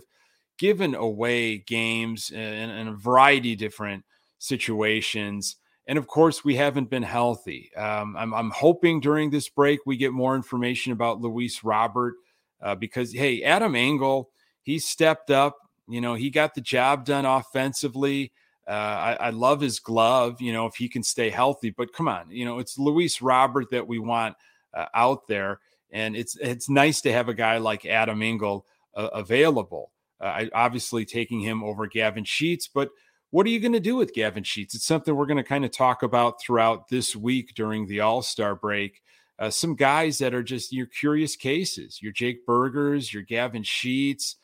given 0.58 0.94
away 0.94 1.58
games 1.58 2.30
in, 2.30 2.38
in 2.38 2.88
a 2.88 2.92
variety 2.94 3.54
of 3.54 3.58
different 3.58 4.04
situations. 4.38 5.56
And 5.86 5.98
of 5.98 6.06
course, 6.06 6.44
we 6.44 6.54
haven't 6.56 6.90
been 6.90 7.02
healthy. 7.02 7.70
Um, 7.76 8.16
I'm, 8.16 8.32
I'm, 8.32 8.50
hoping 8.50 9.00
during 9.00 9.30
this 9.30 9.48
break 9.48 9.80
we 9.84 9.96
get 9.96 10.12
more 10.12 10.36
information 10.36 10.92
about 10.92 11.20
Luis 11.20 11.62
Robert 11.64 12.14
uh, 12.62 12.74
because, 12.74 13.12
hey, 13.12 13.42
Adam 13.42 13.74
Engel, 13.74 14.30
he 14.62 14.78
stepped 14.78 15.30
up. 15.30 15.56
You 15.88 16.00
know, 16.00 16.14
he 16.14 16.30
got 16.30 16.54
the 16.54 16.62
job 16.62 17.04
done 17.04 17.26
offensively. 17.26 18.32
Uh, 18.66 18.70
I, 18.70 19.16
I, 19.20 19.30
love 19.30 19.60
his 19.60 19.78
glove, 19.78 20.40
you 20.40 20.52
know, 20.52 20.64
if 20.64 20.76
he 20.76 20.88
can 20.88 21.02
stay 21.02 21.28
healthy. 21.28 21.68
But 21.70 21.92
come 21.92 22.08
on, 22.08 22.30
you 22.30 22.46
know, 22.46 22.58
it's 22.58 22.78
Luis 22.78 23.20
Robert 23.20 23.70
that 23.72 23.86
we 23.86 23.98
want 23.98 24.36
uh, 24.72 24.86
out 24.94 25.26
there, 25.28 25.60
and 25.92 26.16
it's 26.16 26.34
it's 26.36 26.70
nice 26.70 27.02
to 27.02 27.12
have 27.12 27.28
a 27.28 27.34
guy 27.34 27.58
like 27.58 27.84
Adam 27.84 28.22
Engel 28.22 28.64
uh, 28.94 29.10
available. 29.12 29.92
Uh, 30.18 30.24
I, 30.24 30.50
obviously, 30.54 31.04
taking 31.04 31.40
him 31.40 31.62
over 31.62 31.86
Gavin 31.86 32.24
Sheets, 32.24 32.66
but 32.66 32.88
what 33.34 33.46
are 33.46 33.50
you 33.50 33.60
going 33.60 33.72
to 33.72 33.80
do 33.80 33.96
with 33.96 34.14
Gavin 34.14 34.44
Sheets? 34.44 34.74
It's 34.74 34.86
something 34.86 35.14
we're 35.14 35.26
going 35.26 35.38
to 35.38 35.42
kind 35.42 35.64
of 35.64 35.70
talk 35.70 36.02
about 36.02 36.40
throughout 36.40 36.88
this 36.88 37.16
week 37.16 37.54
during 37.54 37.86
the 37.86 38.00
All 38.00 38.22
Star 38.22 38.54
break. 38.54 39.02
Uh, 39.38 39.50
some 39.50 39.74
guys 39.74 40.18
that 40.18 40.32
are 40.32 40.42
just 40.42 40.72
your 40.72 40.86
curious 40.86 41.34
cases, 41.34 42.00
your 42.00 42.12
Jake 42.12 42.46
Burgers, 42.46 43.12
your 43.12 43.24
Gavin 43.24 43.64
Sheets. 43.64 44.36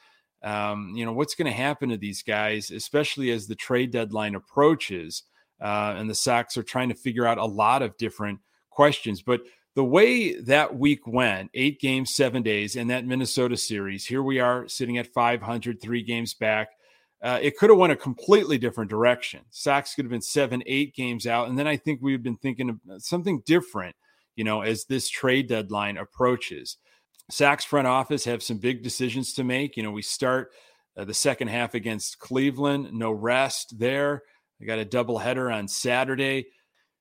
Um, 0.43 0.93
you 0.95 1.05
know, 1.05 1.13
what's 1.13 1.35
going 1.35 1.51
to 1.51 1.57
happen 1.57 1.91
to 1.91 1.97
these 1.97 2.23
guys, 2.23 2.71
especially 2.71 3.31
as 3.31 3.47
the 3.47 3.55
trade 3.55 3.91
deadline 3.91 4.35
approaches 4.35 5.25
uh, 5.61 5.95
and 5.97 6.09
the 6.09 6.15
Sox 6.15 6.57
are 6.57 6.63
trying 6.63 6.89
to 6.89 6.95
figure 6.95 7.27
out 7.27 7.39
a 7.39 7.45
lot 7.45 7.83
of 7.83 7.97
different 7.99 8.41
questions. 8.71 9.23
But 9.23 9.43
the 9.75 9.85
way 9.85 10.35
that 10.41 10.77
week 10.77 11.07
went, 11.07 11.51
eight 11.55 11.81
games, 11.81 12.15
seven 12.15 12.43
days, 12.43 12.77
in 12.77 12.89
that 12.89 13.07
Minnesota 13.07 13.57
series, 13.57 14.07
here 14.07 14.23
we 14.23 14.41
are 14.41 14.67
sitting 14.69 14.99
at 14.99 15.07
500, 15.07 15.81
three 15.81 16.03
games 16.03 16.35
back. 16.35 16.71
Uh, 17.23 17.39
it 17.43 17.59
could 17.59 17.69
have 17.69 17.79
went 17.79 17.93
a 17.93 17.97
completely 17.97 18.57
different 18.57 18.91
direction. 18.91 19.41
Sox 19.51 19.95
could 19.95 20.07
have 20.07 20.11
been 20.11 20.23
seven, 20.23 20.63
eight 20.67 20.95
games 20.95 21.27
out. 21.27 21.49
And 21.49 21.59
then 21.59 21.67
I 21.67 21.77
think 21.77 22.01
we've 22.01 22.23
been 22.23 22.39
thinking 22.39 22.71
of 22.71 23.03
something 23.03 23.43
different, 23.45 23.95
you 24.37 24.45
know, 24.45 24.63
as 24.63 24.87
this 24.87 25.09
trade 25.09 25.47
deadline 25.47 25.99
approaches. 25.99 26.79
Sox 27.31 27.65
front 27.65 27.87
office 27.87 28.25
have 28.25 28.43
some 28.43 28.59
big 28.59 28.83
decisions 28.83 29.33
to 29.35 29.45
make. 29.45 29.77
You 29.77 29.83
know, 29.83 29.91
we 29.91 30.03
start 30.03 30.53
uh, 30.97 31.05
the 31.05 31.15
second 31.15 31.49
half 31.49 31.75
against 31.75 32.19
Cleveland, 32.19 32.93
no 32.93 33.11
rest 33.13 33.79
there. 33.79 34.23
We 34.59 34.67
got 34.67 34.79
a 34.79 34.85
doubleheader 34.85 35.53
on 35.53 35.69
Saturday. 35.69 36.49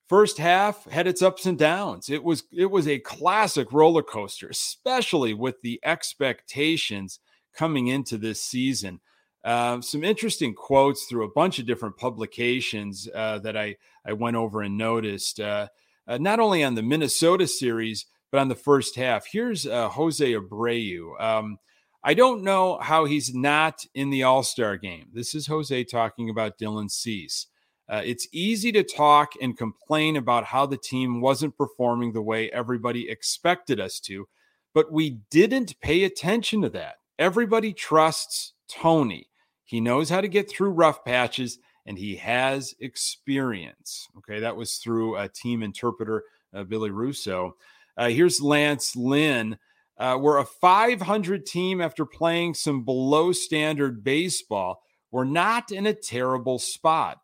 First 0.08 0.38
half 0.38 0.86
had 0.86 1.08
its 1.08 1.22
ups 1.22 1.46
and 1.46 1.58
downs. 1.58 2.10
It 2.10 2.24
was 2.24 2.44
it 2.52 2.72
was 2.72 2.88
a 2.88 3.00
classic 3.00 3.72
roller 3.72 4.02
coaster, 4.02 4.50
especially 4.50 5.34
with 5.34 5.62
the 5.62 5.80
expectations 5.84 7.20
coming 7.54 7.88
into 7.88 8.18
this 8.18 8.42
season. 8.42 9.02
Uh, 9.44 9.82
some 9.82 10.04
interesting 10.04 10.54
quotes 10.54 11.06
through 11.06 11.26
a 11.26 11.32
bunch 11.32 11.60
of 11.60 11.66
different 11.66 11.98
publications 11.98 13.08
uh, 13.14 13.40
that 13.40 13.56
I 13.56 13.76
I 14.06 14.14
went 14.14 14.36
over 14.36 14.62
and 14.62 14.78
noticed. 14.78 15.40
Uh, 15.40 15.68
uh 16.08 16.18
not 16.18 16.40
only 16.40 16.64
on 16.64 16.76
the 16.76 16.82
Minnesota 16.82 17.48
series, 17.48 18.06
but 18.32 18.40
on 18.40 18.48
the 18.48 18.56
first 18.56 18.96
half. 18.96 19.26
Here's 19.32 19.66
uh, 19.66 19.90
Jose 19.90 20.34
Abreu. 20.34 21.20
Um, 21.22 21.58
I 22.04 22.14
don't 22.14 22.44
know 22.44 22.78
how 22.82 23.06
he's 23.06 23.34
not 23.34 23.86
in 23.94 24.10
the 24.10 24.24
All 24.24 24.44
Star 24.44 24.78
game. 24.78 25.08
This 25.14 25.36
is 25.36 25.48
Jose 25.48 25.84
talking 25.86 26.30
about 26.30 26.58
Dylan 26.58 26.90
Cease. 26.90 27.48
Uh, 27.90 28.02
it's 28.06 28.28
easy 28.32 28.72
to 28.72 28.84
talk 28.84 29.34
and 29.42 29.58
complain 29.58 30.16
about 30.16 30.46
how 30.46 30.66
the 30.66 30.78
team 30.78 31.22
wasn't 31.22 31.58
performing 31.58 32.14
the 32.14 32.22
way 32.22 32.50
everybody 32.52 33.10
expected 33.10 33.80
us 33.80 34.00
to, 34.00 34.28
but 34.76 34.92
we 34.92 35.22
didn't 35.32 35.80
pay 35.82 36.04
attention 36.04 36.62
to 36.62 36.70
that. 36.70 36.96
Everybody 37.18 37.74
trusts 37.74 38.54
Tony. 38.70 39.30
He 39.66 39.82
knows 39.82 40.10
how 40.10 40.22
to 40.22 40.28
get 40.28 40.50
through 40.50 40.70
rough 40.70 41.04
patches 41.04 41.58
and 41.86 41.98
he 41.98 42.16
has 42.18 42.76
experience. 42.80 44.08
Okay, 44.20 44.40
that 44.40 44.56
was 44.56 44.76
through 44.76 45.18
a 45.18 45.28
team 45.28 45.64
interpreter, 45.64 46.24
uh, 46.54 46.64
Billy 46.64 46.92
Russo. 46.92 47.56
Uh, 48.00 48.08
here's 48.08 48.40
Lance 48.40 48.96
Lynn. 48.96 49.58
Uh, 49.98 50.18
we're 50.18 50.38
a 50.38 50.46
500 50.46 51.46
team 51.46 51.82
after 51.82 52.06
playing 52.06 52.54
some 52.54 52.86
below 52.86 53.34
standard 53.34 54.06
baseball. 54.06 54.82
We're 55.12 55.26
not 55.26 55.70
in 55.74 55.86
a 55.86 55.94
terrible 55.94 56.60
spot. 56.60 57.18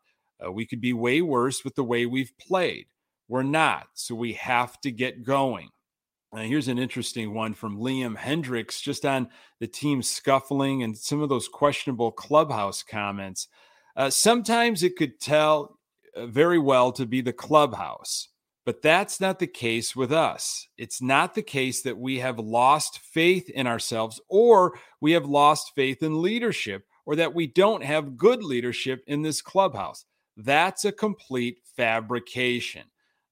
Uh, 0.44 0.52
we 0.52 0.66
could 0.66 0.82
be 0.82 0.92
way 0.92 1.22
worse 1.22 1.64
with 1.64 1.76
the 1.76 1.82
way 1.82 2.04
we've 2.04 2.36
played. 2.38 2.88
We're 3.26 3.42
not. 3.42 3.86
So 3.94 4.14
we 4.14 4.34
have 4.34 4.78
to 4.82 4.90
get 4.90 5.24
going. 5.24 5.70
Now, 6.30 6.42
here's 6.42 6.68
an 6.68 6.78
interesting 6.78 7.32
one 7.32 7.54
from 7.54 7.78
Liam 7.78 8.14
Hendriks 8.14 8.82
just 8.82 9.06
on 9.06 9.30
the 9.60 9.66
team 9.66 10.02
scuffling 10.02 10.82
and 10.82 10.94
some 10.94 11.22
of 11.22 11.30
those 11.30 11.48
questionable 11.48 12.12
clubhouse 12.12 12.82
comments. 12.82 13.48
Uh, 13.96 14.10
sometimes 14.10 14.82
it 14.82 14.96
could 14.96 15.20
tell 15.20 15.78
uh, 16.14 16.26
very 16.26 16.58
well 16.58 16.92
to 16.92 17.06
be 17.06 17.22
the 17.22 17.32
clubhouse. 17.32 18.28
But 18.66 18.82
that's 18.82 19.20
not 19.20 19.38
the 19.38 19.46
case 19.46 19.94
with 19.94 20.12
us. 20.12 20.66
It's 20.76 21.00
not 21.00 21.36
the 21.36 21.42
case 21.42 21.82
that 21.82 21.96
we 21.96 22.18
have 22.18 22.40
lost 22.40 22.98
faith 22.98 23.48
in 23.48 23.64
ourselves 23.64 24.20
or 24.28 24.76
we 25.00 25.12
have 25.12 25.24
lost 25.24 25.72
faith 25.76 26.02
in 26.02 26.20
leadership 26.20 26.84
or 27.06 27.14
that 27.14 27.32
we 27.32 27.46
don't 27.46 27.84
have 27.84 28.16
good 28.16 28.42
leadership 28.42 29.04
in 29.06 29.22
this 29.22 29.40
clubhouse. 29.40 30.04
That's 30.36 30.84
a 30.84 30.90
complete 30.90 31.58
fabrication. 31.76 32.82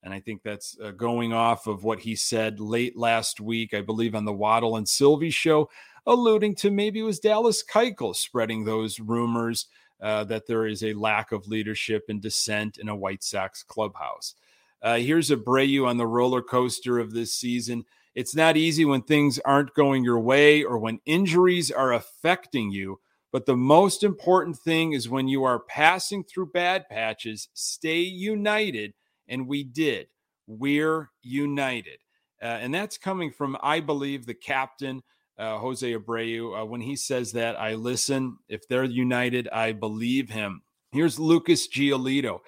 And 0.05 0.15
I 0.15 0.21
think 0.21 0.43
that's 0.45 0.79
uh, 0.81 0.93
going 0.93 1.33
off 1.33 1.67
of 1.67 1.83
what 1.83 1.99
he 1.99 2.15
said 2.15 2.61
late 2.61 2.97
last 2.97 3.41
week, 3.41 3.75
I 3.75 3.81
believe, 3.81 4.15
on 4.15 4.25
the 4.25 4.33
Waddle 4.33 4.77
and 4.77 4.89
Silvy 4.89 5.31
show, 5.31 5.69
alluding 6.07 6.55
to 6.57 6.71
maybe 6.71 7.01
it 7.01 7.05
was 7.05 7.19
Dallas 7.19 7.65
Keuchel 7.65 8.15
spreading 8.15 8.65
those 8.65 9.01
rumors 9.01 9.67
uh, 10.01 10.23
that 10.25 10.47
there 10.47 10.67
is 10.67 10.85
a 10.85 10.93
lack 10.93 11.33
of 11.33 11.49
leadership 11.49 12.05
and 12.09 12.23
dissent 12.23 12.79
in 12.79 12.89
a 12.89 12.95
White 12.95 13.25
Sox 13.25 13.65
clubhouse. 13.65 14.37
Uh, 14.85 14.99
here's 14.99 15.31
Abreu 15.31 15.87
on 15.87 15.97
the 15.97 16.07
roller 16.07 16.43
coaster 16.43 16.99
of 16.99 17.15
this 17.15 17.33
season. 17.33 17.87
It's 18.15 18.37
not 18.37 18.59
easy 18.59 18.85
when 18.85 19.01
things 19.01 19.39
aren't 19.39 19.73
going 19.73 20.05
your 20.05 20.21
way 20.21 20.63
or 20.63 20.79
when 20.79 21.01
injuries 21.07 21.71
are 21.71 21.95
affecting 21.95 22.71
you. 22.71 23.01
But 23.33 23.47
the 23.47 23.57
most 23.57 24.05
important 24.05 24.59
thing 24.59 24.93
is 24.93 25.09
when 25.09 25.27
you 25.27 25.43
are 25.45 25.59
passing 25.59 26.23
through 26.23 26.53
bad 26.53 26.87
patches, 26.91 27.49
stay 27.55 28.01
united 28.01 28.93
and 29.27 29.49
we 29.49 29.65
did. 29.65 30.09
We're 30.47 31.11
united. 31.23 31.99
Uh, 32.43 32.59
and 32.61 32.75
that's 32.75 32.99
coming 32.99 33.33
from, 33.33 33.57
I 33.63 33.81
believe, 33.81 34.27
the 34.27 34.35
captain, 34.35 35.03
uh, 35.39 35.57
Jose 35.59 35.91
Abreu. 35.91 36.61
Uh, 36.61 36.67
when 36.67 36.83
he 36.83 36.95
says 36.95 37.33
that, 37.33 37.59
I 37.59 37.73
listen. 37.73 38.37
If 38.51 38.69
they're 38.69 38.85
united, 38.85 39.49
I 39.49 39.73
believe 39.73 40.29
him. 40.29 40.61
Here's 40.93 41.19
Lucas 41.19 41.67
Giolito. 41.67 42.41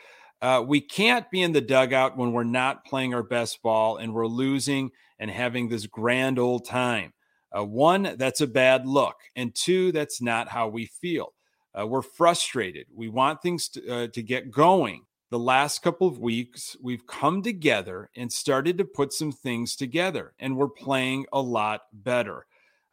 Uh, 0.43 0.63
we 0.67 0.81
can't 0.81 1.31
be 1.31 1.43
in 1.43 1.53
the 1.53 1.61
dugout 1.61 2.17
when 2.17 2.33
we're 2.33 2.45
not 2.45 2.85
playing 2.85 3.15
our 3.15 3.23
best 3.23 3.63
ball 3.63 3.97
and 3.97 4.13
we're 4.13 4.27
losing 4.27 4.91
and 5.19 5.31
having 5.31 5.69
this 5.69 5.87
grand 5.87 6.39
old 6.39 6.67
time. 6.67 7.13
Uh, 7.57 7.65
one, 7.65 8.15
that's 8.19 8.41
a 8.41 8.47
bad 8.47 8.87
look. 8.87 9.17
And 9.35 9.55
two, 9.55 9.93
that's 9.93 10.21
not 10.21 10.49
how 10.49 10.69
we 10.69 10.87
feel. 10.87 11.33
Uh, 11.79 11.87
we're 11.87 12.03
frustrated. 12.03 12.87
We 12.95 13.09
want 13.09 13.43
things 13.43 13.69
to, 13.71 14.09
to 14.09 14.23
get 14.23 14.51
going 14.51 15.03
the 15.31 15.39
last 15.39 15.83
couple 15.83 16.07
of 16.07 16.19
weeks, 16.19 16.77
we've 16.81 17.07
come 17.07 17.43
together 17.43 18.11
and 18.17 18.33
started 18.33 18.79
to 18.79 18.85
put 18.85 19.13
some 19.13 19.33
things 19.33 19.75
together, 19.75 20.35
and 20.39 20.57
we're 20.57 20.69
playing 20.69 21.27
a 21.33 21.41
lot 21.41 21.83
better. 21.93 22.47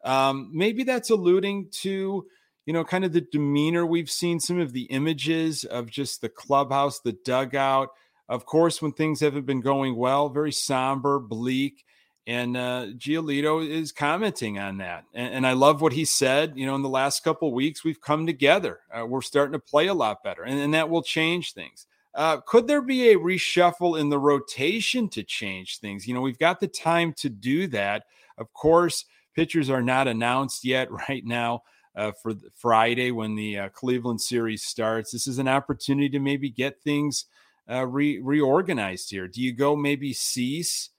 Um, 0.04 0.50
maybe 0.52 0.84
that's 0.84 1.12
alluding 1.12 1.70
to, 1.82 2.26
you 2.66 2.74
know, 2.74 2.84
kind 2.84 3.04
of 3.04 3.14
the 3.14 3.22
demeanor 3.22 3.86
we've 3.86 4.10
seen, 4.10 4.40
some 4.40 4.60
of 4.60 4.74
the 4.74 4.84
images 4.84 5.64
of 5.66 5.90
just 5.90 6.22
the 6.22 6.30
clubhouse, 6.30 7.00
the 7.00 7.18
dugout. 7.26 7.90
Of 8.30 8.46
course, 8.46 8.82
when 8.82 8.94
things 8.94 9.20
haven't 9.20 9.46
been 9.46 9.62
going 9.62 9.96
well, 9.96 10.30
very 10.30 10.52
somber, 10.52 11.20
bleak. 11.20 11.84
And 12.26 12.56
uh, 12.56 12.88
Giolito 12.96 13.68
is 13.68 13.92
commenting 13.92 14.58
on 14.58 14.78
that. 14.78 15.04
And, 15.14 15.34
and, 15.34 15.48
I 15.48 15.52
love 15.52 15.82
what 15.82 15.92
he 15.92 16.06
said. 16.06 16.54
You 16.56 16.66
know, 16.66 16.76
in 16.76 16.82
the 16.82 16.88
last 16.88 17.22
couple 17.22 17.54
weeks, 17.54 17.84
we've 17.84 18.00
come 18.00 18.26
together. 18.26 18.80
Uh, 18.94 19.06
we're 19.06 19.22
starting 19.22 19.52
to 19.52 19.60
play 19.60 19.88
a 19.88 19.94
lot 19.94 20.24
better, 20.24 20.44
and, 20.44 20.58
and 20.58 20.74
that 20.74 20.90
will 20.90 21.04
change 21.04 21.52
things. 21.52 21.86
Uh, 22.16 22.38
could 22.38 22.68
there 22.68 22.82
be 22.82 23.10
a 23.10 23.18
reshuffle 23.18 24.00
in 24.00 24.08
the 24.08 24.20
rotation 24.20 25.10
to 25.10 25.24
change 25.24 25.80
things? 25.80 26.08
You 26.08 26.14
know, 26.14 26.22
we've 26.22 26.40
got 26.40 26.62
the 26.62 26.68
time 26.68 27.12
to 27.18 27.30
do 27.30 27.68
that. 27.68 28.06
Of 28.38 28.54
course, 28.54 29.04
pitchers 29.36 29.70
are 29.70 29.82
not 29.82 30.08
announced 30.08 30.64
yet 30.64 30.90
right 31.10 31.26
now 31.26 31.64
uh, 31.96 32.12
for 32.12 32.34
Friday 32.56 33.12
when 33.12 33.36
the 33.36 33.58
uh, 33.58 33.70
Cleveland 33.70 34.22
series 34.22 34.64
starts. 34.64 35.12
This 35.12 35.28
is 35.28 35.40
an 35.40 35.48
opportunity 35.48 36.10
to 36.10 36.20
maybe 36.20 36.50
get 36.50 36.82
things 36.82 37.26
uh, 37.70 37.86
re- 37.86 38.20
reorganized 38.20 39.10
here. 39.12 39.28
Do 39.28 39.42
you 39.42 39.54
go 39.54 39.76
maybe 39.76 40.14
Cease, 40.14 40.90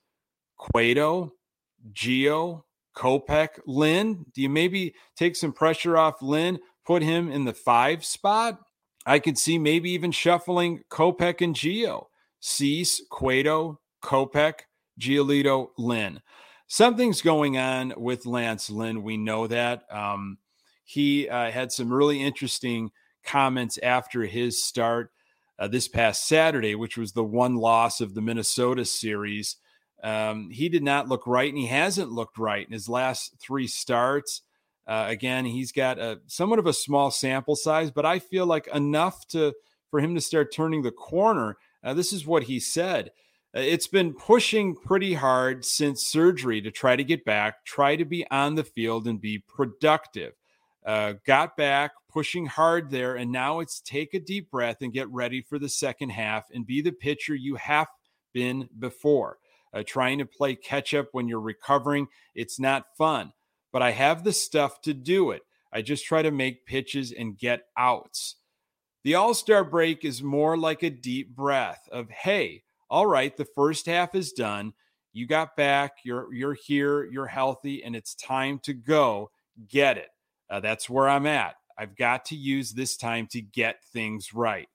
Cueto, 0.57 1.33
Gio, 1.93 2.63
Kopech, 2.95 3.59
Lynn? 3.65 4.25
Do 4.33 4.41
you 4.41 4.49
maybe 4.49 4.95
take 5.15 5.35
some 5.35 5.53
pressure 5.53 5.97
off 5.97 6.21
Lynn, 6.21 6.59
put 6.85 7.01
him 7.01 7.31
in 7.31 7.45
the 7.45 7.53
five 7.53 8.05
spot? 8.05 8.59
I 9.05 9.19
could 9.19 9.37
see 9.37 9.59
maybe 9.59 9.91
even 9.91 10.11
shuffling 10.11 10.83
Kopech 10.89 11.41
and 11.41 11.55
Gio, 11.55 12.05
Cease, 12.39 13.01
Cueto, 13.11 13.79
Kopech, 14.03 14.61
Giolito, 14.99 15.69
Lynn. 15.77 16.21
Something's 16.67 17.21
going 17.21 17.57
on 17.57 17.93
with 17.97 18.25
Lance 18.25 18.71
Lynn. 18.71 19.03
We 19.03 19.17
know 19.17 19.45
that. 19.45 19.83
Um, 19.91 20.39
he 20.85 21.27
uh, 21.27 21.51
had 21.51 21.71
some 21.71 21.91
really 21.91 22.21
interesting 22.21 22.91
comments 23.23 23.77
after 23.81 24.23
his 24.23 24.63
start 24.63 25.11
uh, 25.57 25.67
this 25.67 25.87
past 25.87 26.27
Saturday, 26.27 26.75
which 26.75 26.97
was 26.97 27.11
the 27.11 27.23
one 27.23 27.55
loss 27.55 27.99
of 27.99 28.13
the 28.13 28.21
Minnesota 28.21 28.85
series. 28.85 29.57
Um, 30.03 30.51
he 30.51 30.69
did 30.69 30.83
not 30.83 31.09
look 31.09 31.25
right, 31.25 31.49
and 31.49 31.57
he 31.57 31.67
hasn't 31.67 32.11
looked 32.11 32.37
right 32.37 32.65
in 32.65 32.71
his 32.71 32.87
last 32.87 33.33
three 33.39 33.67
starts. 33.67 34.41
Uh, 34.85 35.05
again, 35.07 35.45
he's 35.45 35.71
got 35.71 35.97
a 35.97 36.19
somewhat 36.27 36.59
of 36.59 36.67
a 36.67 36.73
small 36.73 37.09
sample 37.09 37.55
size, 37.55 37.89
but 37.89 38.05
I 38.05 38.19
feel 38.19 38.45
like 38.45 38.67
enough 38.67 39.27
to 39.29 39.53
for 39.89 39.99
him 39.99 40.13
to 40.13 40.21
start 40.21 40.53
turning 40.53 40.83
the 40.83 40.91
corner. 40.91 41.57
Uh, 41.83 41.93
this 41.93 42.13
is 42.13 42.27
what 42.27 42.43
he 42.43 42.59
said. 42.59 43.11
Uh, 43.55 43.61
it's 43.61 43.87
been 43.87 44.13
pushing 44.13 44.75
pretty 44.75 45.13
hard 45.15 45.65
since 45.65 46.05
surgery 46.05 46.61
to 46.61 46.69
try 46.69 46.95
to 46.95 47.03
get 47.03 47.25
back, 47.25 47.65
try 47.65 47.95
to 47.95 48.05
be 48.05 48.29
on 48.29 48.53
the 48.55 48.63
field 48.63 49.07
and 49.07 49.19
be 49.19 49.39
productive. 49.39 50.33
Uh, 50.85 51.13
got 51.25 51.57
back, 51.57 51.91
pushing 52.09 52.45
hard 52.45 52.91
there, 52.91 53.15
and 53.15 53.31
now 53.31 53.59
it's 53.59 53.81
take 53.81 54.13
a 54.13 54.19
deep 54.19 54.51
breath 54.51 54.77
and 54.81 54.93
get 54.93 55.09
ready 55.09 55.41
for 55.41 55.57
the 55.57 55.69
second 55.69 56.09
half 56.09 56.45
and 56.53 56.67
be 56.67 56.81
the 56.81 56.91
pitcher 56.91 57.33
you 57.35 57.55
have 57.55 57.87
been 58.33 58.69
before. 58.77 59.37
Uh, 59.73 59.83
trying 59.85 60.19
to 60.19 60.25
play 60.25 60.55
catch 60.55 60.93
up 60.93 61.07
when 61.11 61.27
you're 61.27 61.39
recovering, 61.39 62.07
it's 62.33 62.59
not 62.59 62.85
fun 62.97 63.33
but 63.75 63.81
I 63.81 63.91
have 63.91 64.23
the 64.23 64.31
stuff 64.31 64.79
to 64.83 64.93
do 64.93 65.31
it. 65.31 65.41
I 65.73 65.81
just 65.81 66.05
try 66.05 66.21
to 66.21 66.31
make 66.31 66.65
pitches 66.65 67.11
and 67.11 67.37
get 67.37 67.63
outs. 67.77 68.37
The 69.03 69.15
All 69.15 69.33
Star 69.33 69.65
break 69.65 70.05
is 70.05 70.23
more 70.23 70.57
like 70.57 70.81
a 70.81 70.89
deep 70.89 71.35
breath 71.35 71.81
of, 71.91 72.09
hey, 72.09 72.63
all 72.89 73.05
right, 73.05 73.35
the 73.35 73.43
first 73.53 73.85
half 73.85 74.15
is 74.15 74.31
done. 74.31 74.71
You 75.11 75.27
got 75.27 75.57
back. 75.57 75.97
You're 76.05 76.33
you're 76.33 76.53
here. 76.53 77.03
You're 77.03 77.27
healthy, 77.27 77.83
and 77.83 77.97
it's 77.97 78.15
time 78.15 78.59
to 78.59 78.71
go. 78.71 79.29
Get 79.67 79.97
it. 79.97 80.07
Uh, 80.49 80.59
that's 80.59 80.89
where 80.89 81.09
I'm 81.09 81.25
at. 81.25 81.55
I've 81.77 81.95
got 81.95 82.25
to 82.25 82.35
use 82.35 82.71
this 82.71 82.95
time 82.95 83.27
to 83.31 83.41
get 83.41 83.83
things 83.91 84.33
right. 84.33 84.67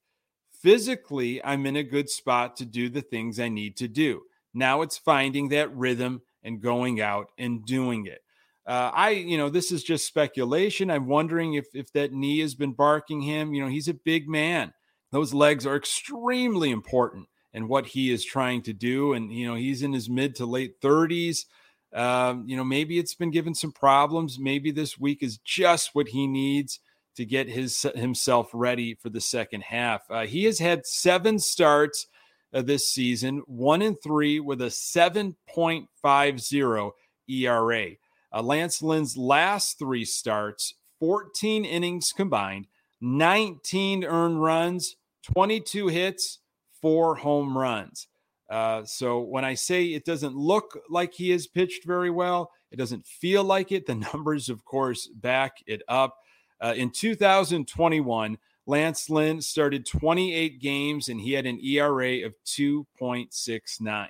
Physically, 0.53 1.43
I'm 1.43 1.65
in 1.67 1.77
a 1.77 1.83
good 1.83 2.11
spot 2.11 2.57
to 2.57 2.67
do 2.67 2.89
the 2.89 3.01
things 3.01 3.41
I 3.41 3.49
need 3.49 3.77
to 3.79 3.89
do. 3.89 4.23
Now 4.53 4.83
it's 4.83 4.99
finding 4.99 5.49
that 5.49 5.75
rhythm 5.75 6.23
and 6.43 6.61
going 6.61 7.01
out 7.01 7.29
and 7.39 7.65
doing 7.65 8.07
it. 8.07 8.21
Uh, 8.67 8.91
I, 8.95 9.11
you 9.11 9.39
know, 9.39 9.49
this 9.49 9.73
is 9.73 9.83
just 9.83 10.07
speculation. 10.07 10.91
I'm 10.91 11.07
wondering 11.07 11.55
if 11.55 11.67
if 11.75 11.93
that 11.93 12.13
knee 12.13 12.41
has 12.41 12.55
been 12.55 12.73
barking 12.73 13.23
him. 13.23 13.55
You 13.55 13.63
know, 13.63 13.71
he's 13.71 13.89
a 13.89 13.95
big 13.95 14.29
man. 14.29 14.73
Those 15.13 15.35
legs 15.35 15.67
are 15.67 15.77
extremely 15.77 16.71
important 16.71 17.27
in 17.53 17.69
what 17.69 17.87
he 17.87 18.13
is 18.13 18.25
trying 18.25 18.63
to 18.63 18.73
do. 18.73 19.13
And 19.15 19.33
you 19.33 19.47
know, 19.49 19.55
he's 19.55 19.83
in 19.83 19.93
his 19.93 20.09
mid 20.09 20.37
to 20.37 20.47
late 20.47 20.81
30s. 20.81 21.47
Um, 21.93 22.45
you 22.47 22.57
know, 22.57 22.65
maybe 22.65 22.99
it's 22.99 23.15
been 23.15 23.31
given 23.31 23.55
some 23.55 23.73
problems. 23.73 24.39
Maybe 24.39 24.71
this 24.71 24.99
week 24.99 25.23
is 25.23 25.39
just 25.39 25.95
what 25.95 26.09
he 26.09 26.27
needs 26.27 26.81
to 27.17 27.25
get 27.25 27.49
his 27.49 27.83
himself 27.95 28.51
ready 28.53 28.95
for 28.95 29.09
the 29.09 29.21
second 29.21 29.63
half. 29.63 30.03
Uh, 30.11 30.27
he 30.27 30.45
has 30.45 30.59
had 30.59 30.87
seven 30.87 31.39
starts 31.39 32.07
uh, 32.53 32.63
this 32.63 32.89
season, 32.89 33.43
one 33.47 33.83
and 33.83 34.01
three 34.03 34.41
with 34.41 34.61
a 34.63 34.67
7.50 34.67 36.93
ERA. 37.29 37.87
Uh, 38.33 38.43
Lance 38.43 38.83
Lynn's 38.83 39.17
last 39.17 39.79
three 39.79 40.05
starts, 40.05 40.75
14 41.01 41.65
innings 41.65 42.13
combined, 42.13 42.67
19 43.01 44.05
earned 44.05 44.43
runs, 44.43 44.97
22 45.23 45.89
hits, 45.89 46.39
four 46.81 47.17
home 47.17 47.57
runs. 47.57 48.09
Uh, 48.51 48.85
so 48.85 49.21
when 49.21 49.45
I 49.45 49.55
say 49.55 49.87
it 49.87 50.05
doesn't 50.05 50.35
look 50.35 50.77
like 50.91 51.15
he 51.15 51.31
has 51.31 51.47
pitched 51.47 51.85
very 51.85 52.11
well, 52.11 52.51
it 52.73 52.77
doesn't 52.77 53.07
feel 53.07 53.45
like 53.45 53.71
it. 53.71 53.87
The 53.87 53.95
numbers, 54.13 54.49
of 54.49 54.65
course, 54.65 55.07
back 55.07 55.59
it 55.67 55.83
up. 55.89 56.17
Uh, 56.61 56.75
in 56.77 56.91
2021, 56.91 58.37
Lance 58.67 59.09
Lynn 59.09 59.41
started 59.41 59.87
28 59.87 60.61
games 60.61 61.09
and 61.09 61.21
he 61.21 61.33
had 61.33 61.47
an 61.47 61.61
ERA 61.65 62.27
of 62.27 62.35
2.69. 62.45 64.09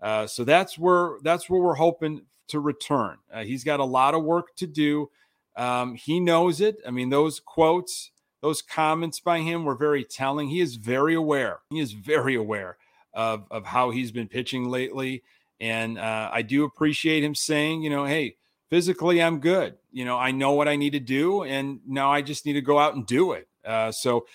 Uh, 0.00 0.26
so 0.26 0.44
that's 0.44 0.78
where 0.78 1.18
that's 1.24 1.50
where 1.50 1.60
we're 1.60 1.74
hoping 1.74 2.22
to 2.46 2.60
return. 2.60 3.16
Uh, 3.32 3.42
he's 3.42 3.64
got 3.64 3.80
a 3.80 3.84
lot 3.84 4.14
of 4.14 4.22
work 4.22 4.54
to 4.56 4.66
do. 4.66 5.10
Um, 5.56 5.96
he 5.96 6.20
knows 6.20 6.60
it. 6.60 6.76
I 6.86 6.92
mean, 6.92 7.10
those 7.10 7.40
quotes, 7.40 8.12
those 8.40 8.62
comments 8.62 9.18
by 9.18 9.40
him 9.40 9.64
were 9.64 9.74
very 9.74 10.04
telling. 10.04 10.48
He 10.48 10.60
is 10.60 10.76
very 10.76 11.14
aware. 11.14 11.60
He 11.70 11.80
is 11.80 11.92
very 11.92 12.36
aware 12.36 12.76
of, 13.14 13.46
of 13.50 13.64
how 13.64 13.90
he's 13.90 14.12
been 14.12 14.28
pitching 14.28 14.68
lately. 14.68 15.22
And 15.60 15.98
uh, 15.98 16.30
I 16.32 16.42
do 16.42 16.64
appreciate 16.64 17.24
him 17.24 17.34
saying, 17.34 17.82
you 17.82 17.90
know, 17.90 18.04
hey, 18.04 18.36
physically, 18.70 19.22
I'm 19.22 19.40
good. 19.40 19.74
You 19.90 20.04
know, 20.04 20.16
I 20.16 20.30
know 20.30 20.52
what 20.52 20.68
I 20.68 20.76
need 20.76 20.92
to 20.92 21.00
do. 21.00 21.42
And 21.42 21.80
now 21.86 22.12
I 22.12 22.22
just 22.22 22.46
need 22.46 22.52
to 22.52 22.60
go 22.60 22.78
out 22.78 22.94
and 22.94 23.06
do 23.06 23.32
it. 23.32 23.48
Uh, 23.64 23.90
so 23.90 24.26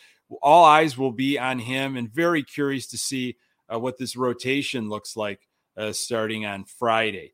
all 0.42 0.66
eyes 0.66 0.98
will 0.98 1.12
be 1.12 1.40
on 1.40 1.60
him 1.60 1.96
and 1.96 2.12
very 2.12 2.44
curious 2.44 2.88
to 2.88 2.98
see 2.98 3.38
uh, 3.74 3.80
what 3.80 3.98
this 3.98 4.16
rotation 4.16 4.90
looks 4.90 5.16
like 5.16 5.48
uh, 5.78 5.92
starting 5.92 6.46
on 6.46 6.66
Friday. 6.66 7.34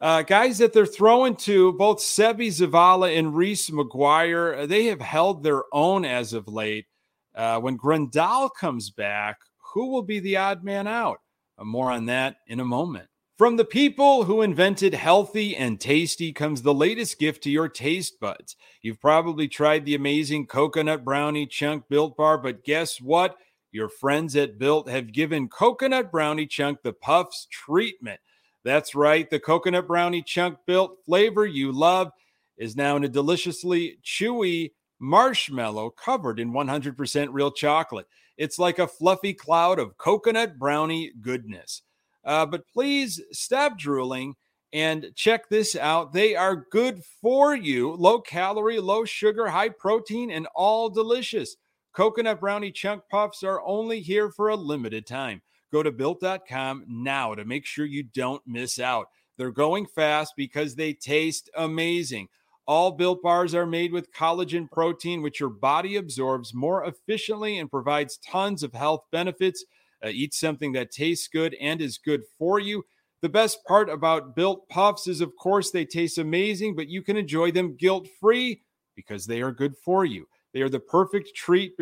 Uh, 0.00 0.22
guys 0.22 0.58
that 0.58 0.72
they're 0.72 0.86
throwing 0.86 1.36
to, 1.36 1.74
both 1.74 1.98
Seby 1.98 2.48
Zavala 2.48 3.16
and 3.16 3.36
Reese 3.36 3.68
McGuire, 3.68 4.62
uh, 4.62 4.66
they 4.66 4.86
have 4.86 5.00
held 5.00 5.42
their 5.42 5.62
own 5.72 6.06
as 6.06 6.32
of 6.32 6.48
late. 6.48 6.86
When 7.34 7.78
Grandal 7.78 8.50
comes 8.58 8.90
back, 8.90 9.36
who 9.74 9.90
will 9.90 10.02
be 10.02 10.20
the 10.20 10.36
odd 10.36 10.64
man 10.64 10.86
out? 10.86 11.20
Uh, 11.58 11.64
more 11.64 11.90
on 11.90 12.06
that 12.06 12.36
in 12.46 12.60
a 12.60 12.64
moment. 12.64 13.08
From 13.38 13.56
the 13.56 13.64
people 13.64 14.24
who 14.24 14.42
invented 14.42 14.92
healthy 14.92 15.56
and 15.56 15.80
tasty 15.80 16.30
comes 16.30 16.60
the 16.60 16.74
latest 16.74 17.18
gift 17.18 17.42
to 17.44 17.50
your 17.50 17.68
taste 17.68 18.20
buds. 18.20 18.54
You've 18.82 19.00
probably 19.00 19.48
tried 19.48 19.86
the 19.86 19.94
amazing 19.94 20.46
coconut 20.46 21.04
brownie 21.04 21.46
chunk 21.46 21.88
built 21.88 22.18
bar, 22.18 22.36
but 22.36 22.64
guess 22.64 23.00
what? 23.00 23.38
Your 23.72 23.88
friends 23.88 24.36
at 24.36 24.58
Built 24.58 24.90
have 24.90 25.12
given 25.12 25.48
coconut 25.48 26.10
brownie 26.10 26.46
chunk 26.46 26.82
the 26.82 26.92
puffs 26.92 27.46
treatment. 27.50 28.20
That's 28.64 28.94
right, 28.94 29.30
the 29.30 29.40
coconut 29.40 29.86
brownie 29.86 30.22
chunk 30.22 30.58
built 30.66 30.98
flavor 31.06 31.46
you 31.46 31.72
love 31.72 32.10
is 32.58 32.76
now 32.76 32.96
in 32.96 33.04
a 33.04 33.08
deliciously 33.08 33.98
chewy 34.04 34.72
marshmallow 34.98 35.90
covered 35.90 36.38
in 36.38 36.52
100% 36.52 37.28
real 37.30 37.50
chocolate. 37.50 38.06
It's 38.36 38.58
like 38.58 38.78
a 38.78 38.88
fluffy 38.88 39.34
cloud 39.34 39.78
of 39.78 39.96
coconut 39.96 40.58
brownie 40.58 41.12
goodness. 41.20 41.82
Uh, 42.24 42.46
but 42.46 42.66
please 42.72 43.20
stop 43.32 43.78
drooling 43.78 44.34
and 44.72 45.10
check 45.14 45.48
this 45.48 45.74
out. 45.74 46.12
They 46.12 46.36
are 46.36 46.66
good 46.70 47.02
for 47.20 47.54
you 47.54 47.92
low 47.94 48.20
calorie, 48.20 48.78
low 48.78 49.04
sugar, 49.04 49.48
high 49.48 49.70
protein, 49.70 50.30
and 50.30 50.46
all 50.54 50.88
delicious. 50.88 51.56
Coconut 51.92 52.40
brownie 52.40 52.70
chunk 52.70 53.02
puffs 53.10 53.42
are 53.42 53.62
only 53.62 54.00
here 54.00 54.30
for 54.30 54.48
a 54.48 54.56
limited 54.56 55.06
time. 55.06 55.42
Go 55.72 55.82
to 55.82 55.90
built.com 55.90 56.84
now 56.88 57.34
to 57.34 57.44
make 57.44 57.66
sure 57.66 57.84
you 57.84 58.02
don't 58.02 58.42
miss 58.46 58.78
out. 58.78 59.08
They're 59.36 59.50
going 59.50 59.86
fast 59.86 60.34
because 60.36 60.74
they 60.74 60.92
taste 60.92 61.50
amazing. 61.56 62.28
All 62.70 62.92
built 62.92 63.20
bars 63.20 63.52
are 63.52 63.66
made 63.66 63.90
with 63.90 64.12
collagen 64.12 64.70
protein, 64.70 65.22
which 65.22 65.40
your 65.40 65.48
body 65.48 65.96
absorbs 65.96 66.54
more 66.54 66.84
efficiently 66.84 67.58
and 67.58 67.68
provides 67.68 68.18
tons 68.18 68.62
of 68.62 68.72
health 68.72 69.06
benefits. 69.10 69.64
Uh, 70.04 70.10
eat 70.10 70.32
something 70.32 70.70
that 70.74 70.92
tastes 70.92 71.26
good 71.26 71.56
and 71.60 71.82
is 71.82 71.98
good 71.98 72.22
for 72.38 72.60
you. 72.60 72.84
The 73.22 73.28
best 73.28 73.64
part 73.66 73.88
about 73.88 74.36
built 74.36 74.68
puffs 74.68 75.08
is, 75.08 75.20
of 75.20 75.34
course, 75.34 75.72
they 75.72 75.84
taste 75.84 76.18
amazing, 76.18 76.76
but 76.76 76.86
you 76.86 77.02
can 77.02 77.16
enjoy 77.16 77.50
them 77.50 77.74
guilt 77.76 78.06
free 78.20 78.62
because 78.94 79.26
they 79.26 79.42
are 79.42 79.50
good 79.50 79.74
for 79.76 80.04
you. 80.04 80.28
They 80.54 80.62
are 80.62 80.68
the 80.68 80.78
perfect 80.78 81.34
treat 81.34 81.72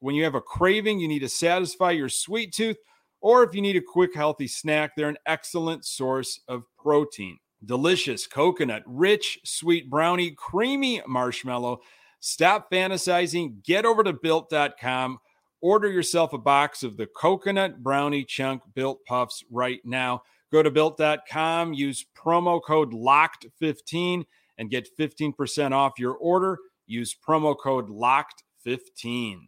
when 0.00 0.14
you 0.14 0.24
have 0.24 0.34
a 0.34 0.42
craving, 0.42 1.00
you 1.00 1.08
need 1.08 1.20
to 1.20 1.28
satisfy 1.30 1.92
your 1.92 2.10
sweet 2.10 2.52
tooth, 2.52 2.76
or 3.22 3.44
if 3.44 3.54
you 3.54 3.62
need 3.62 3.76
a 3.76 3.80
quick, 3.80 4.14
healthy 4.14 4.48
snack, 4.48 4.92
they're 4.94 5.08
an 5.08 5.16
excellent 5.24 5.86
source 5.86 6.38
of 6.48 6.64
protein. 6.76 7.38
Delicious 7.64 8.26
coconut, 8.26 8.82
rich, 8.86 9.38
sweet 9.44 9.88
brownie, 9.88 10.32
creamy 10.32 11.02
marshmallow. 11.06 11.80
Stop 12.20 12.70
fantasizing. 12.70 13.62
Get 13.62 13.84
over 13.84 14.02
to 14.02 14.12
built.com 14.12 15.18
Order 15.64 15.90
yourself 15.90 16.34
a 16.34 16.38
box 16.38 16.82
of 16.82 16.98
the 16.98 17.06
coconut 17.06 17.82
brownie 17.82 18.22
chunk 18.22 18.60
built 18.74 19.02
puffs 19.06 19.42
right 19.50 19.80
now. 19.82 20.20
Go 20.52 20.62
to 20.62 20.70
built.com, 20.70 21.72
use 21.72 22.04
promo 22.14 22.60
code 22.62 22.92
LOCKED15 22.92 24.24
and 24.58 24.70
get 24.70 24.90
15% 25.00 25.72
off 25.72 25.94
your 25.98 26.16
order. 26.16 26.58
Use 26.86 27.16
promo 27.16 27.56
code 27.58 27.88
LOCKED15. 27.88 29.38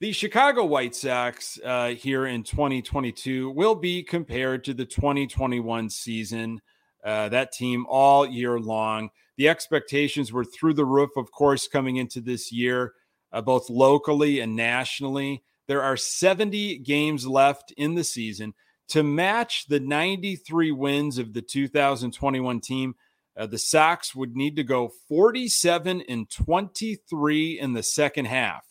The 0.00 0.12
Chicago 0.12 0.64
White 0.64 0.94
Sox 0.94 1.60
uh, 1.62 1.88
here 1.88 2.24
in 2.24 2.42
2022 2.42 3.50
will 3.50 3.74
be 3.74 4.02
compared 4.02 4.64
to 4.64 4.72
the 4.72 4.86
2021 4.86 5.90
season. 5.90 6.62
Uh, 7.04 7.28
that 7.28 7.52
team 7.52 7.84
all 7.86 8.26
year 8.26 8.58
long. 8.58 9.10
The 9.36 9.50
expectations 9.50 10.32
were 10.32 10.46
through 10.46 10.72
the 10.72 10.86
roof, 10.86 11.10
of 11.18 11.30
course, 11.30 11.68
coming 11.68 11.96
into 11.96 12.22
this 12.22 12.50
year 12.50 12.94
uh, 13.30 13.42
both 13.42 13.68
locally 13.68 14.40
and 14.40 14.56
nationally. 14.56 15.42
There 15.68 15.82
are 15.82 15.98
70 15.98 16.78
games 16.78 17.26
left 17.26 17.72
in 17.76 17.94
the 17.94 18.04
season 18.04 18.54
to 18.88 19.02
match 19.02 19.66
the 19.68 19.80
93 19.80 20.72
wins 20.72 21.18
of 21.18 21.34
the 21.34 21.42
2021 21.42 22.60
team. 22.60 22.94
Uh, 23.36 23.44
the 23.44 23.58
Sox 23.58 24.14
would 24.14 24.34
need 24.34 24.56
to 24.56 24.64
go 24.64 24.92
47 25.08 26.02
and 26.08 26.30
23 26.30 27.60
in 27.60 27.74
the 27.74 27.82
second 27.82 28.24
half. 28.24 28.69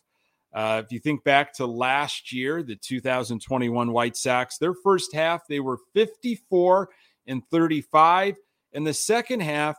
Uh, 0.53 0.81
if 0.83 0.91
you 0.91 0.99
think 0.99 1.23
back 1.23 1.53
to 1.53 1.65
last 1.65 2.31
year, 2.31 2.63
the 2.63 2.75
2021 2.75 3.91
White 3.91 4.17
Sox, 4.17 4.57
their 4.57 4.73
first 4.73 5.13
half, 5.13 5.47
they 5.47 5.59
were 5.59 5.77
54 5.93 6.89
and 7.27 7.43
35. 7.51 8.35
In 8.73 8.83
the 8.83 8.93
second 8.93 9.41
half, 9.41 9.77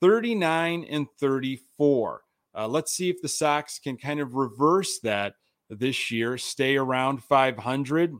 39 0.00 0.84
and 0.84 1.06
34. 1.18 2.22
Uh, 2.54 2.68
let's 2.68 2.92
see 2.92 3.10
if 3.10 3.20
the 3.20 3.28
Sox 3.28 3.78
can 3.78 3.96
kind 3.96 4.20
of 4.20 4.34
reverse 4.34 4.98
that 5.00 5.34
this 5.70 6.10
year, 6.10 6.38
stay 6.38 6.76
around 6.76 7.22
500, 7.22 8.14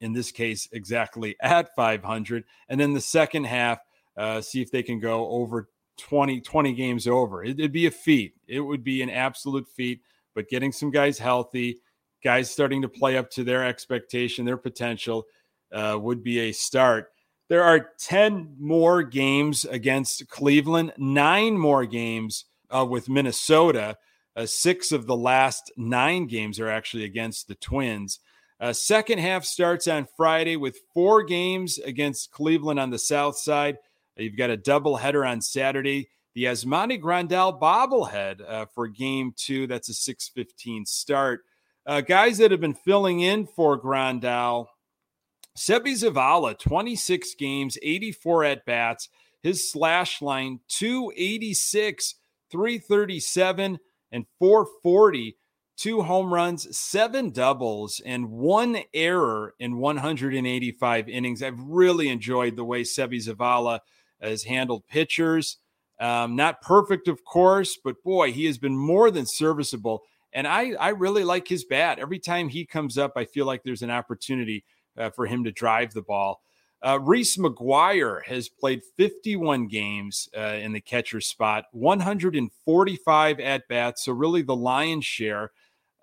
in 0.00 0.12
this 0.12 0.32
case, 0.32 0.68
exactly 0.72 1.36
at 1.42 1.74
500. 1.74 2.44
And 2.68 2.80
then 2.80 2.92
the 2.92 3.00
second 3.00 3.44
half, 3.44 3.78
uh, 4.16 4.40
see 4.40 4.62
if 4.62 4.70
they 4.70 4.82
can 4.82 5.00
go 5.00 5.28
over 5.28 5.68
20, 5.98 6.40
20 6.40 6.72
games 6.72 7.06
over. 7.06 7.44
It, 7.44 7.58
it'd 7.58 7.72
be 7.72 7.86
a 7.86 7.90
feat. 7.90 8.34
It 8.46 8.60
would 8.60 8.84
be 8.84 9.02
an 9.02 9.10
absolute 9.10 9.66
feat. 9.68 10.00
But 10.34 10.48
getting 10.48 10.72
some 10.72 10.90
guys 10.90 11.18
healthy, 11.18 11.78
guys 12.22 12.50
starting 12.50 12.82
to 12.82 12.88
play 12.88 13.16
up 13.16 13.30
to 13.30 13.44
their 13.44 13.64
expectation, 13.64 14.44
their 14.44 14.56
potential, 14.56 15.26
uh, 15.72 15.98
would 16.00 16.22
be 16.22 16.40
a 16.40 16.52
start. 16.52 17.10
There 17.48 17.62
are 17.62 17.90
10 17.98 18.56
more 18.58 19.02
games 19.02 19.64
against 19.64 20.28
Cleveland, 20.28 20.94
nine 20.96 21.58
more 21.58 21.84
games 21.84 22.46
uh, 22.70 22.86
with 22.88 23.08
Minnesota. 23.08 23.98
Uh, 24.34 24.46
six 24.46 24.92
of 24.92 25.06
the 25.06 25.16
last 25.16 25.70
nine 25.76 26.26
games 26.26 26.58
are 26.58 26.70
actually 26.70 27.04
against 27.04 27.46
the 27.46 27.54
Twins. 27.56 28.18
Uh, 28.58 28.72
second 28.72 29.18
half 29.18 29.44
starts 29.44 29.86
on 29.86 30.08
Friday 30.16 30.56
with 30.56 30.78
four 30.94 31.22
games 31.22 31.78
against 31.78 32.30
Cleveland 32.30 32.80
on 32.80 32.90
the 32.90 32.98
south 32.98 33.36
side. 33.36 33.76
You've 34.16 34.36
got 34.36 34.50
a 34.50 34.56
doubleheader 34.56 35.28
on 35.28 35.40
Saturday. 35.40 36.08
The 36.34 36.44
Yasmani 36.44 37.00
Grandal 37.00 37.60
bobblehead 37.60 38.40
uh, 38.46 38.66
for 38.66 38.88
game 38.88 39.32
two. 39.36 39.66
That's 39.68 39.88
a 39.88 39.94
615 39.94 40.84
start. 40.84 41.42
Uh, 41.86 42.00
guys 42.00 42.38
that 42.38 42.50
have 42.50 42.60
been 42.60 42.74
filling 42.74 43.20
in 43.20 43.46
for 43.46 43.80
Grandal. 43.80 44.66
Seby 45.56 45.92
Zavala, 45.92 46.58
26 46.58 47.34
games, 47.36 47.78
84 47.80 48.44
at 48.44 48.66
bats. 48.66 49.08
His 49.42 49.70
slash 49.70 50.20
line, 50.20 50.60
286 50.68 52.16
337 52.50 53.78
and 54.10 54.26
440, 54.38 55.36
two 55.76 56.02
home 56.02 56.32
runs, 56.32 56.76
seven 56.76 57.30
doubles, 57.30 58.00
and 58.04 58.30
one 58.30 58.78
error 58.94 59.54
in 59.58 59.76
185 59.76 61.08
innings. 61.08 61.42
I've 61.42 61.60
really 61.60 62.08
enjoyed 62.08 62.56
the 62.56 62.64
way 62.64 62.82
Seby 62.82 63.18
Zavala 63.24 63.80
has 64.20 64.44
handled 64.44 64.86
pitchers. 64.88 65.58
Um, 66.00 66.36
not 66.36 66.60
perfect, 66.60 67.08
of 67.08 67.24
course, 67.24 67.78
but 67.82 68.02
boy, 68.02 68.32
he 68.32 68.46
has 68.46 68.58
been 68.58 68.76
more 68.76 69.10
than 69.10 69.26
serviceable. 69.26 70.02
And 70.32 70.46
I, 70.46 70.72
I 70.72 70.88
really 70.90 71.22
like 71.22 71.46
his 71.46 71.64
bat. 71.64 71.98
Every 71.98 72.18
time 72.18 72.48
he 72.48 72.64
comes 72.66 72.98
up, 72.98 73.12
I 73.16 73.24
feel 73.24 73.46
like 73.46 73.62
there's 73.62 73.82
an 73.82 73.90
opportunity 73.90 74.64
uh, 74.98 75.10
for 75.10 75.26
him 75.26 75.44
to 75.44 75.52
drive 75.52 75.94
the 75.94 76.02
ball. 76.02 76.42
Uh, 76.84 76.98
Reese 77.00 77.38
McGuire 77.38 78.22
has 78.26 78.48
played 78.48 78.82
51 78.98 79.68
games 79.68 80.28
uh, 80.36 80.58
in 80.60 80.72
the 80.72 80.80
catcher 80.80 81.20
spot, 81.20 81.64
145 81.72 83.40
at 83.40 83.68
bats. 83.68 84.04
So, 84.04 84.12
really, 84.12 84.42
the 84.42 84.56
lion's 84.56 85.06
share. 85.06 85.52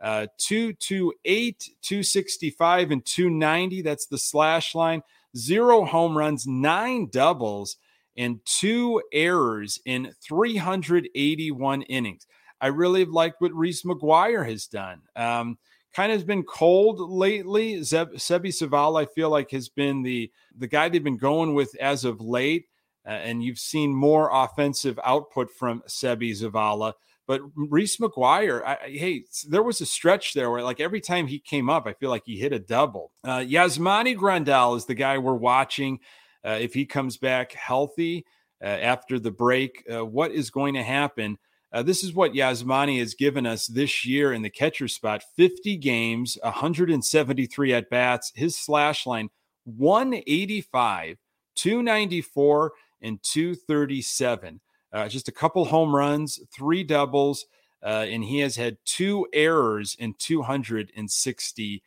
Uh, 0.01 0.25
228, 0.39 1.69
265, 1.83 2.89
and 2.91 3.05
290. 3.05 3.81
That's 3.83 4.07
the 4.07 4.17
slash 4.17 4.73
line. 4.73 5.03
Zero 5.37 5.85
home 5.85 6.17
runs, 6.17 6.47
nine 6.47 7.07
doubles, 7.11 7.77
and 8.17 8.39
two 8.45 9.01
errors 9.13 9.79
in 9.85 10.13
381 10.21 11.81
innings. 11.83 12.27
I 12.59 12.67
really 12.67 13.05
liked 13.05 13.41
what 13.41 13.53
Reese 13.53 13.83
McGuire 13.83 14.47
has 14.47 14.67
done. 14.67 15.01
Um, 15.15 15.57
kind 15.93 16.11
of 16.11 16.17
has 16.17 16.23
been 16.23 16.43
cold 16.43 16.99
lately. 16.99 17.81
Zeb, 17.83 18.13
Seby 18.13 18.47
Zavala, 18.47 19.01
I 19.01 19.05
feel 19.05 19.29
like, 19.29 19.51
has 19.51 19.69
been 19.69 20.03
the 20.03 20.31
the 20.55 20.67
guy 20.67 20.89
they've 20.89 21.03
been 21.03 21.17
going 21.17 21.53
with 21.53 21.75
as 21.79 22.05
of 22.05 22.21
late, 22.21 22.65
uh, 23.05 23.11
and 23.11 23.43
you've 23.43 23.59
seen 23.59 23.93
more 23.93 24.29
offensive 24.31 24.99
output 25.03 25.49
from 25.51 25.81
Seby 25.87 26.31
Zavala. 26.31 26.93
But 27.27 27.41
Reese 27.55 27.97
McGuire, 27.97 28.63
I, 28.65 28.77
hey, 28.87 29.23
there 29.47 29.63
was 29.63 29.79
a 29.79 29.85
stretch 29.85 30.33
there 30.33 30.51
where, 30.51 30.63
like, 30.63 30.79
every 30.79 30.99
time 30.99 31.27
he 31.27 31.39
came 31.39 31.69
up, 31.69 31.87
I 31.87 31.93
feel 31.93 32.09
like 32.09 32.23
he 32.25 32.37
hit 32.37 32.51
a 32.51 32.59
double. 32.59 33.11
Uh, 33.23 33.37
Yasmani 33.37 34.17
Grandal 34.17 34.75
is 34.75 34.85
the 34.85 34.95
guy 34.95 35.17
we're 35.17 35.33
watching. 35.33 35.99
Uh, 36.45 36.57
if 36.59 36.73
he 36.73 36.85
comes 36.85 37.17
back 37.17 37.51
healthy 37.53 38.25
uh, 38.63 38.67
after 38.67 39.19
the 39.19 39.31
break, 39.31 39.83
uh, 39.93 40.05
what 40.05 40.31
is 40.31 40.49
going 40.49 40.73
to 40.73 40.83
happen? 40.83 41.37
Uh, 41.73 41.81
this 41.81 42.03
is 42.03 42.13
what 42.13 42.33
Yasmani 42.33 42.99
has 42.99 43.13
given 43.13 43.45
us 43.45 43.67
this 43.67 44.03
year 44.05 44.33
in 44.33 44.41
the 44.41 44.49
catcher 44.49 44.87
spot 44.89 45.23
50 45.37 45.77
games, 45.77 46.37
173 46.43 47.73
at 47.73 47.89
bats. 47.89 48.31
His 48.35 48.57
slash 48.57 49.05
line 49.05 49.29
185, 49.63 51.17
294, 51.55 52.71
and 53.01 53.23
237. 53.23 54.59
Uh, 54.91 55.07
just 55.07 55.29
a 55.29 55.31
couple 55.31 55.63
home 55.65 55.95
runs, 55.95 56.39
three 56.53 56.83
doubles. 56.83 57.45
uh, 57.83 58.05
and 58.07 58.23
he 58.23 58.39
has 58.39 58.55
had 58.55 58.77
two 58.85 59.27
errors 59.33 59.95
in 59.97 60.13
260 60.19 61.83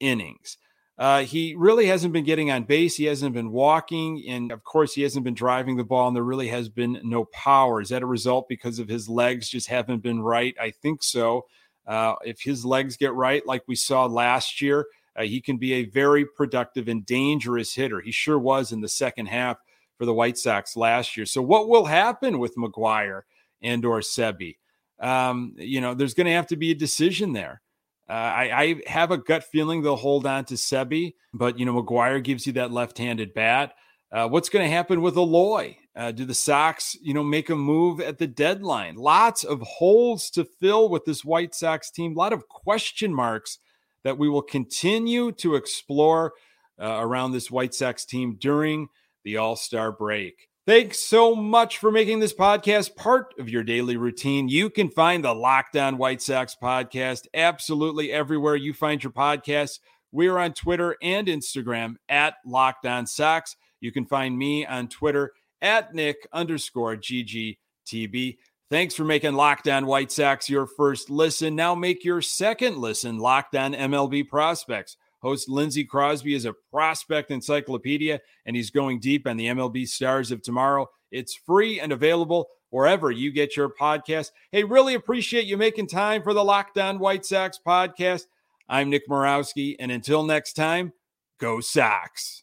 innings. 0.00 0.58
Uh, 0.98 1.22
he 1.22 1.54
really 1.54 1.86
hasn't 1.86 2.12
been 2.12 2.24
getting 2.24 2.50
on 2.50 2.64
base. 2.64 2.96
He 2.96 3.04
hasn't 3.04 3.34
been 3.34 3.50
walking. 3.50 4.24
And 4.28 4.50
of 4.50 4.64
course, 4.64 4.94
he 4.94 5.02
hasn't 5.02 5.24
been 5.24 5.34
driving 5.34 5.76
the 5.76 5.84
ball. 5.84 6.08
And 6.08 6.16
there 6.16 6.22
really 6.22 6.48
has 6.48 6.68
been 6.68 7.00
no 7.04 7.26
power. 7.26 7.82
Is 7.82 7.90
that 7.90 8.02
a 8.02 8.06
result 8.06 8.48
because 8.48 8.78
of 8.78 8.88
his 8.88 9.08
legs 9.08 9.48
just 9.48 9.68
haven't 9.68 10.02
been 10.02 10.20
right? 10.20 10.56
I 10.60 10.70
think 10.70 11.02
so. 11.02 11.46
Uh, 11.86 12.14
if 12.24 12.40
his 12.40 12.64
legs 12.64 12.96
get 12.96 13.14
right, 13.14 13.46
like 13.46 13.62
we 13.68 13.76
saw 13.76 14.06
last 14.06 14.60
year, 14.60 14.86
uh, 15.16 15.22
he 15.22 15.40
can 15.40 15.56
be 15.56 15.74
a 15.74 15.84
very 15.84 16.24
productive 16.24 16.88
and 16.88 17.06
dangerous 17.06 17.74
hitter. 17.74 18.00
He 18.00 18.10
sure 18.10 18.38
was 18.38 18.72
in 18.72 18.80
the 18.80 18.88
second 18.88 19.26
half 19.26 19.58
for 19.96 20.04
the 20.04 20.14
White 20.14 20.36
Sox 20.36 20.76
last 20.76 21.16
year. 21.16 21.26
So, 21.26 21.40
what 21.42 21.68
will 21.68 21.86
happen 21.86 22.38
with 22.38 22.56
McGuire 22.56 23.22
and 23.62 23.84
or 23.84 24.00
Seby? 24.00 24.56
Um, 24.98 25.54
you 25.56 25.80
know, 25.80 25.94
there's 25.94 26.14
going 26.14 26.26
to 26.26 26.32
have 26.32 26.48
to 26.48 26.56
be 26.56 26.70
a 26.70 26.74
decision 26.74 27.32
there. 27.32 27.62
Uh, 28.08 28.12
I, 28.12 28.62
I, 28.62 28.80
have 28.86 29.10
a 29.10 29.18
gut 29.18 29.42
feeling 29.42 29.82
they'll 29.82 29.96
hold 29.96 30.26
on 30.26 30.44
to 30.46 30.54
Seby, 30.54 31.14
but 31.34 31.58
you 31.58 31.66
know, 31.66 31.82
McGuire 31.82 32.22
gives 32.22 32.46
you 32.46 32.52
that 32.52 32.70
left-handed 32.70 33.34
bat. 33.34 33.74
Uh, 34.12 34.28
what's 34.28 34.48
going 34.48 34.64
to 34.64 34.70
happen 34.70 35.02
with 35.02 35.16
Aloy? 35.16 35.76
Uh, 35.96 36.12
do 36.12 36.24
the 36.24 36.34
Sox, 36.34 36.96
you 37.02 37.12
know, 37.12 37.24
make 37.24 37.50
a 37.50 37.56
move 37.56 38.00
at 38.00 38.18
the 38.18 38.26
deadline? 38.26 38.94
Lots 38.94 39.42
of 39.42 39.60
holes 39.62 40.30
to 40.30 40.44
fill 40.44 40.88
with 40.88 41.04
this 41.04 41.24
White 41.24 41.54
Sox 41.54 41.90
team. 41.90 42.12
A 42.12 42.18
lot 42.18 42.32
of 42.32 42.48
question 42.48 43.12
marks 43.12 43.58
that 44.04 44.18
we 44.18 44.28
will 44.28 44.42
continue 44.42 45.32
to 45.32 45.56
explore 45.56 46.34
uh, 46.80 46.98
around 47.00 47.32
this 47.32 47.50
White 47.50 47.74
Sox 47.74 48.04
team 48.04 48.36
during 48.38 48.88
the 49.24 49.38
All 49.38 49.56
Star 49.56 49.90
break. 49.90 50.48
Thanks 50.66 50.98
so 50.98 51.36
much 51.36 51.78
for 51.78 51.92
making 51.92 52.18
this 52.18 52.34
podcast 52.34 52.96
part 52.96 53.32
of 53.38 53.48
your 53.48 53.62
daily 53.62 53.96
routine. 53.96 54.48
You 54.48 54.68
can 54.68 54.90
find 54.90 55.22
the 55.22 55.32
Locked 55.32 55.76
On 55.76 55.96
White 55.96 56.20
Sox 56.20 56.56
podcast 56.60 57.28
absolutely 57.34 58.10
everywhere 58.10 58.56
you 58.56 58.72
find 58.72 59.00
your 59.00 59.12
podcasts. 59.12 59.78
We're 60.10 60.38
on 60.38 60.54
Twitter 60.54 60.96
and 61.00 61.28
Instagram 61.28 61.94
at 62.08 62.34
Locked 62.44 62.84
On 62.84 63.06
Sox. 63.06 63.54
You 63.80 63.92
can 63.92 64.06
find 64.06 64.36
me 64.36 64.66
on 64.66 64.88
Twitter 64.88 65.30
at 65.62 65.94
Nick 65.94 66.26
underscore 66.32 66.96
GGTB. 66.96 68.38
Thanks 68.68 68.96
for 68.96 69.04
making 69.04 69.34
Locked 69.34 69.68
On 69.68 69.86
White 69.86 70.10
Sox 70.10 70.50
your 70.50 70.66
first 70.66 71.10
listen. 71.10 71.54
Now 71.54 71.76
make 71.76 72.02
your 72.04 72.20
second 72.20 72.78
listen 72.78 73.18
Locked 73.18 73.54
On 73.54 73.72
MLB 73.72 74.28
Prospects. 74.28 74.96
Host 75.22 75.48
Lindsey 75.48 75.84
Crosby 75.84 76.34
is 76.34 76.44
a 76.44 76.54
prospect 76.70 77.30
encyclopedia, 77.30 78.20
and 78.44 78.54
he's 78.54 78.70
going 78.70 79.00
deep 79.00 79.26
on 79.26 79.36
the 79.36 79.46
MLB 79.46 79.88
stars 79.88 80.30
of 80.30 80.42
tomorrow. 80.42 80.88
It's 81.10 81.34
free 81.34 81.80
and 81.80 81.92
available 81.92 82.48
wherever 82.70 83.10
you 83.10 83.32
get 83.32 83.56
your 83.56 83.70
podcast. 83.70 84.30
Hey, 84.52 84.64
really 84.64 84.94
appreciate 84.94 85.46
you 85.46 85.56
making 85.56 85.88
time 85.88 86.22
for 86.22 86.34
the 86.34 86.44
Locked 86.44 86.78
On 86.78 86.98
White 86.98 87.24
Sox 87.24 87.58
podcast. 87.66 88.24
I'm 88.68 88.90
Nick 88.90 89.08
Morawski, 89.08 89.76
and 89.78 89.90
until 89.90 90.24
next 90.24 90.54
time, 90.54 90.92
go 91.38 91.60
Sox. 91.60 92.42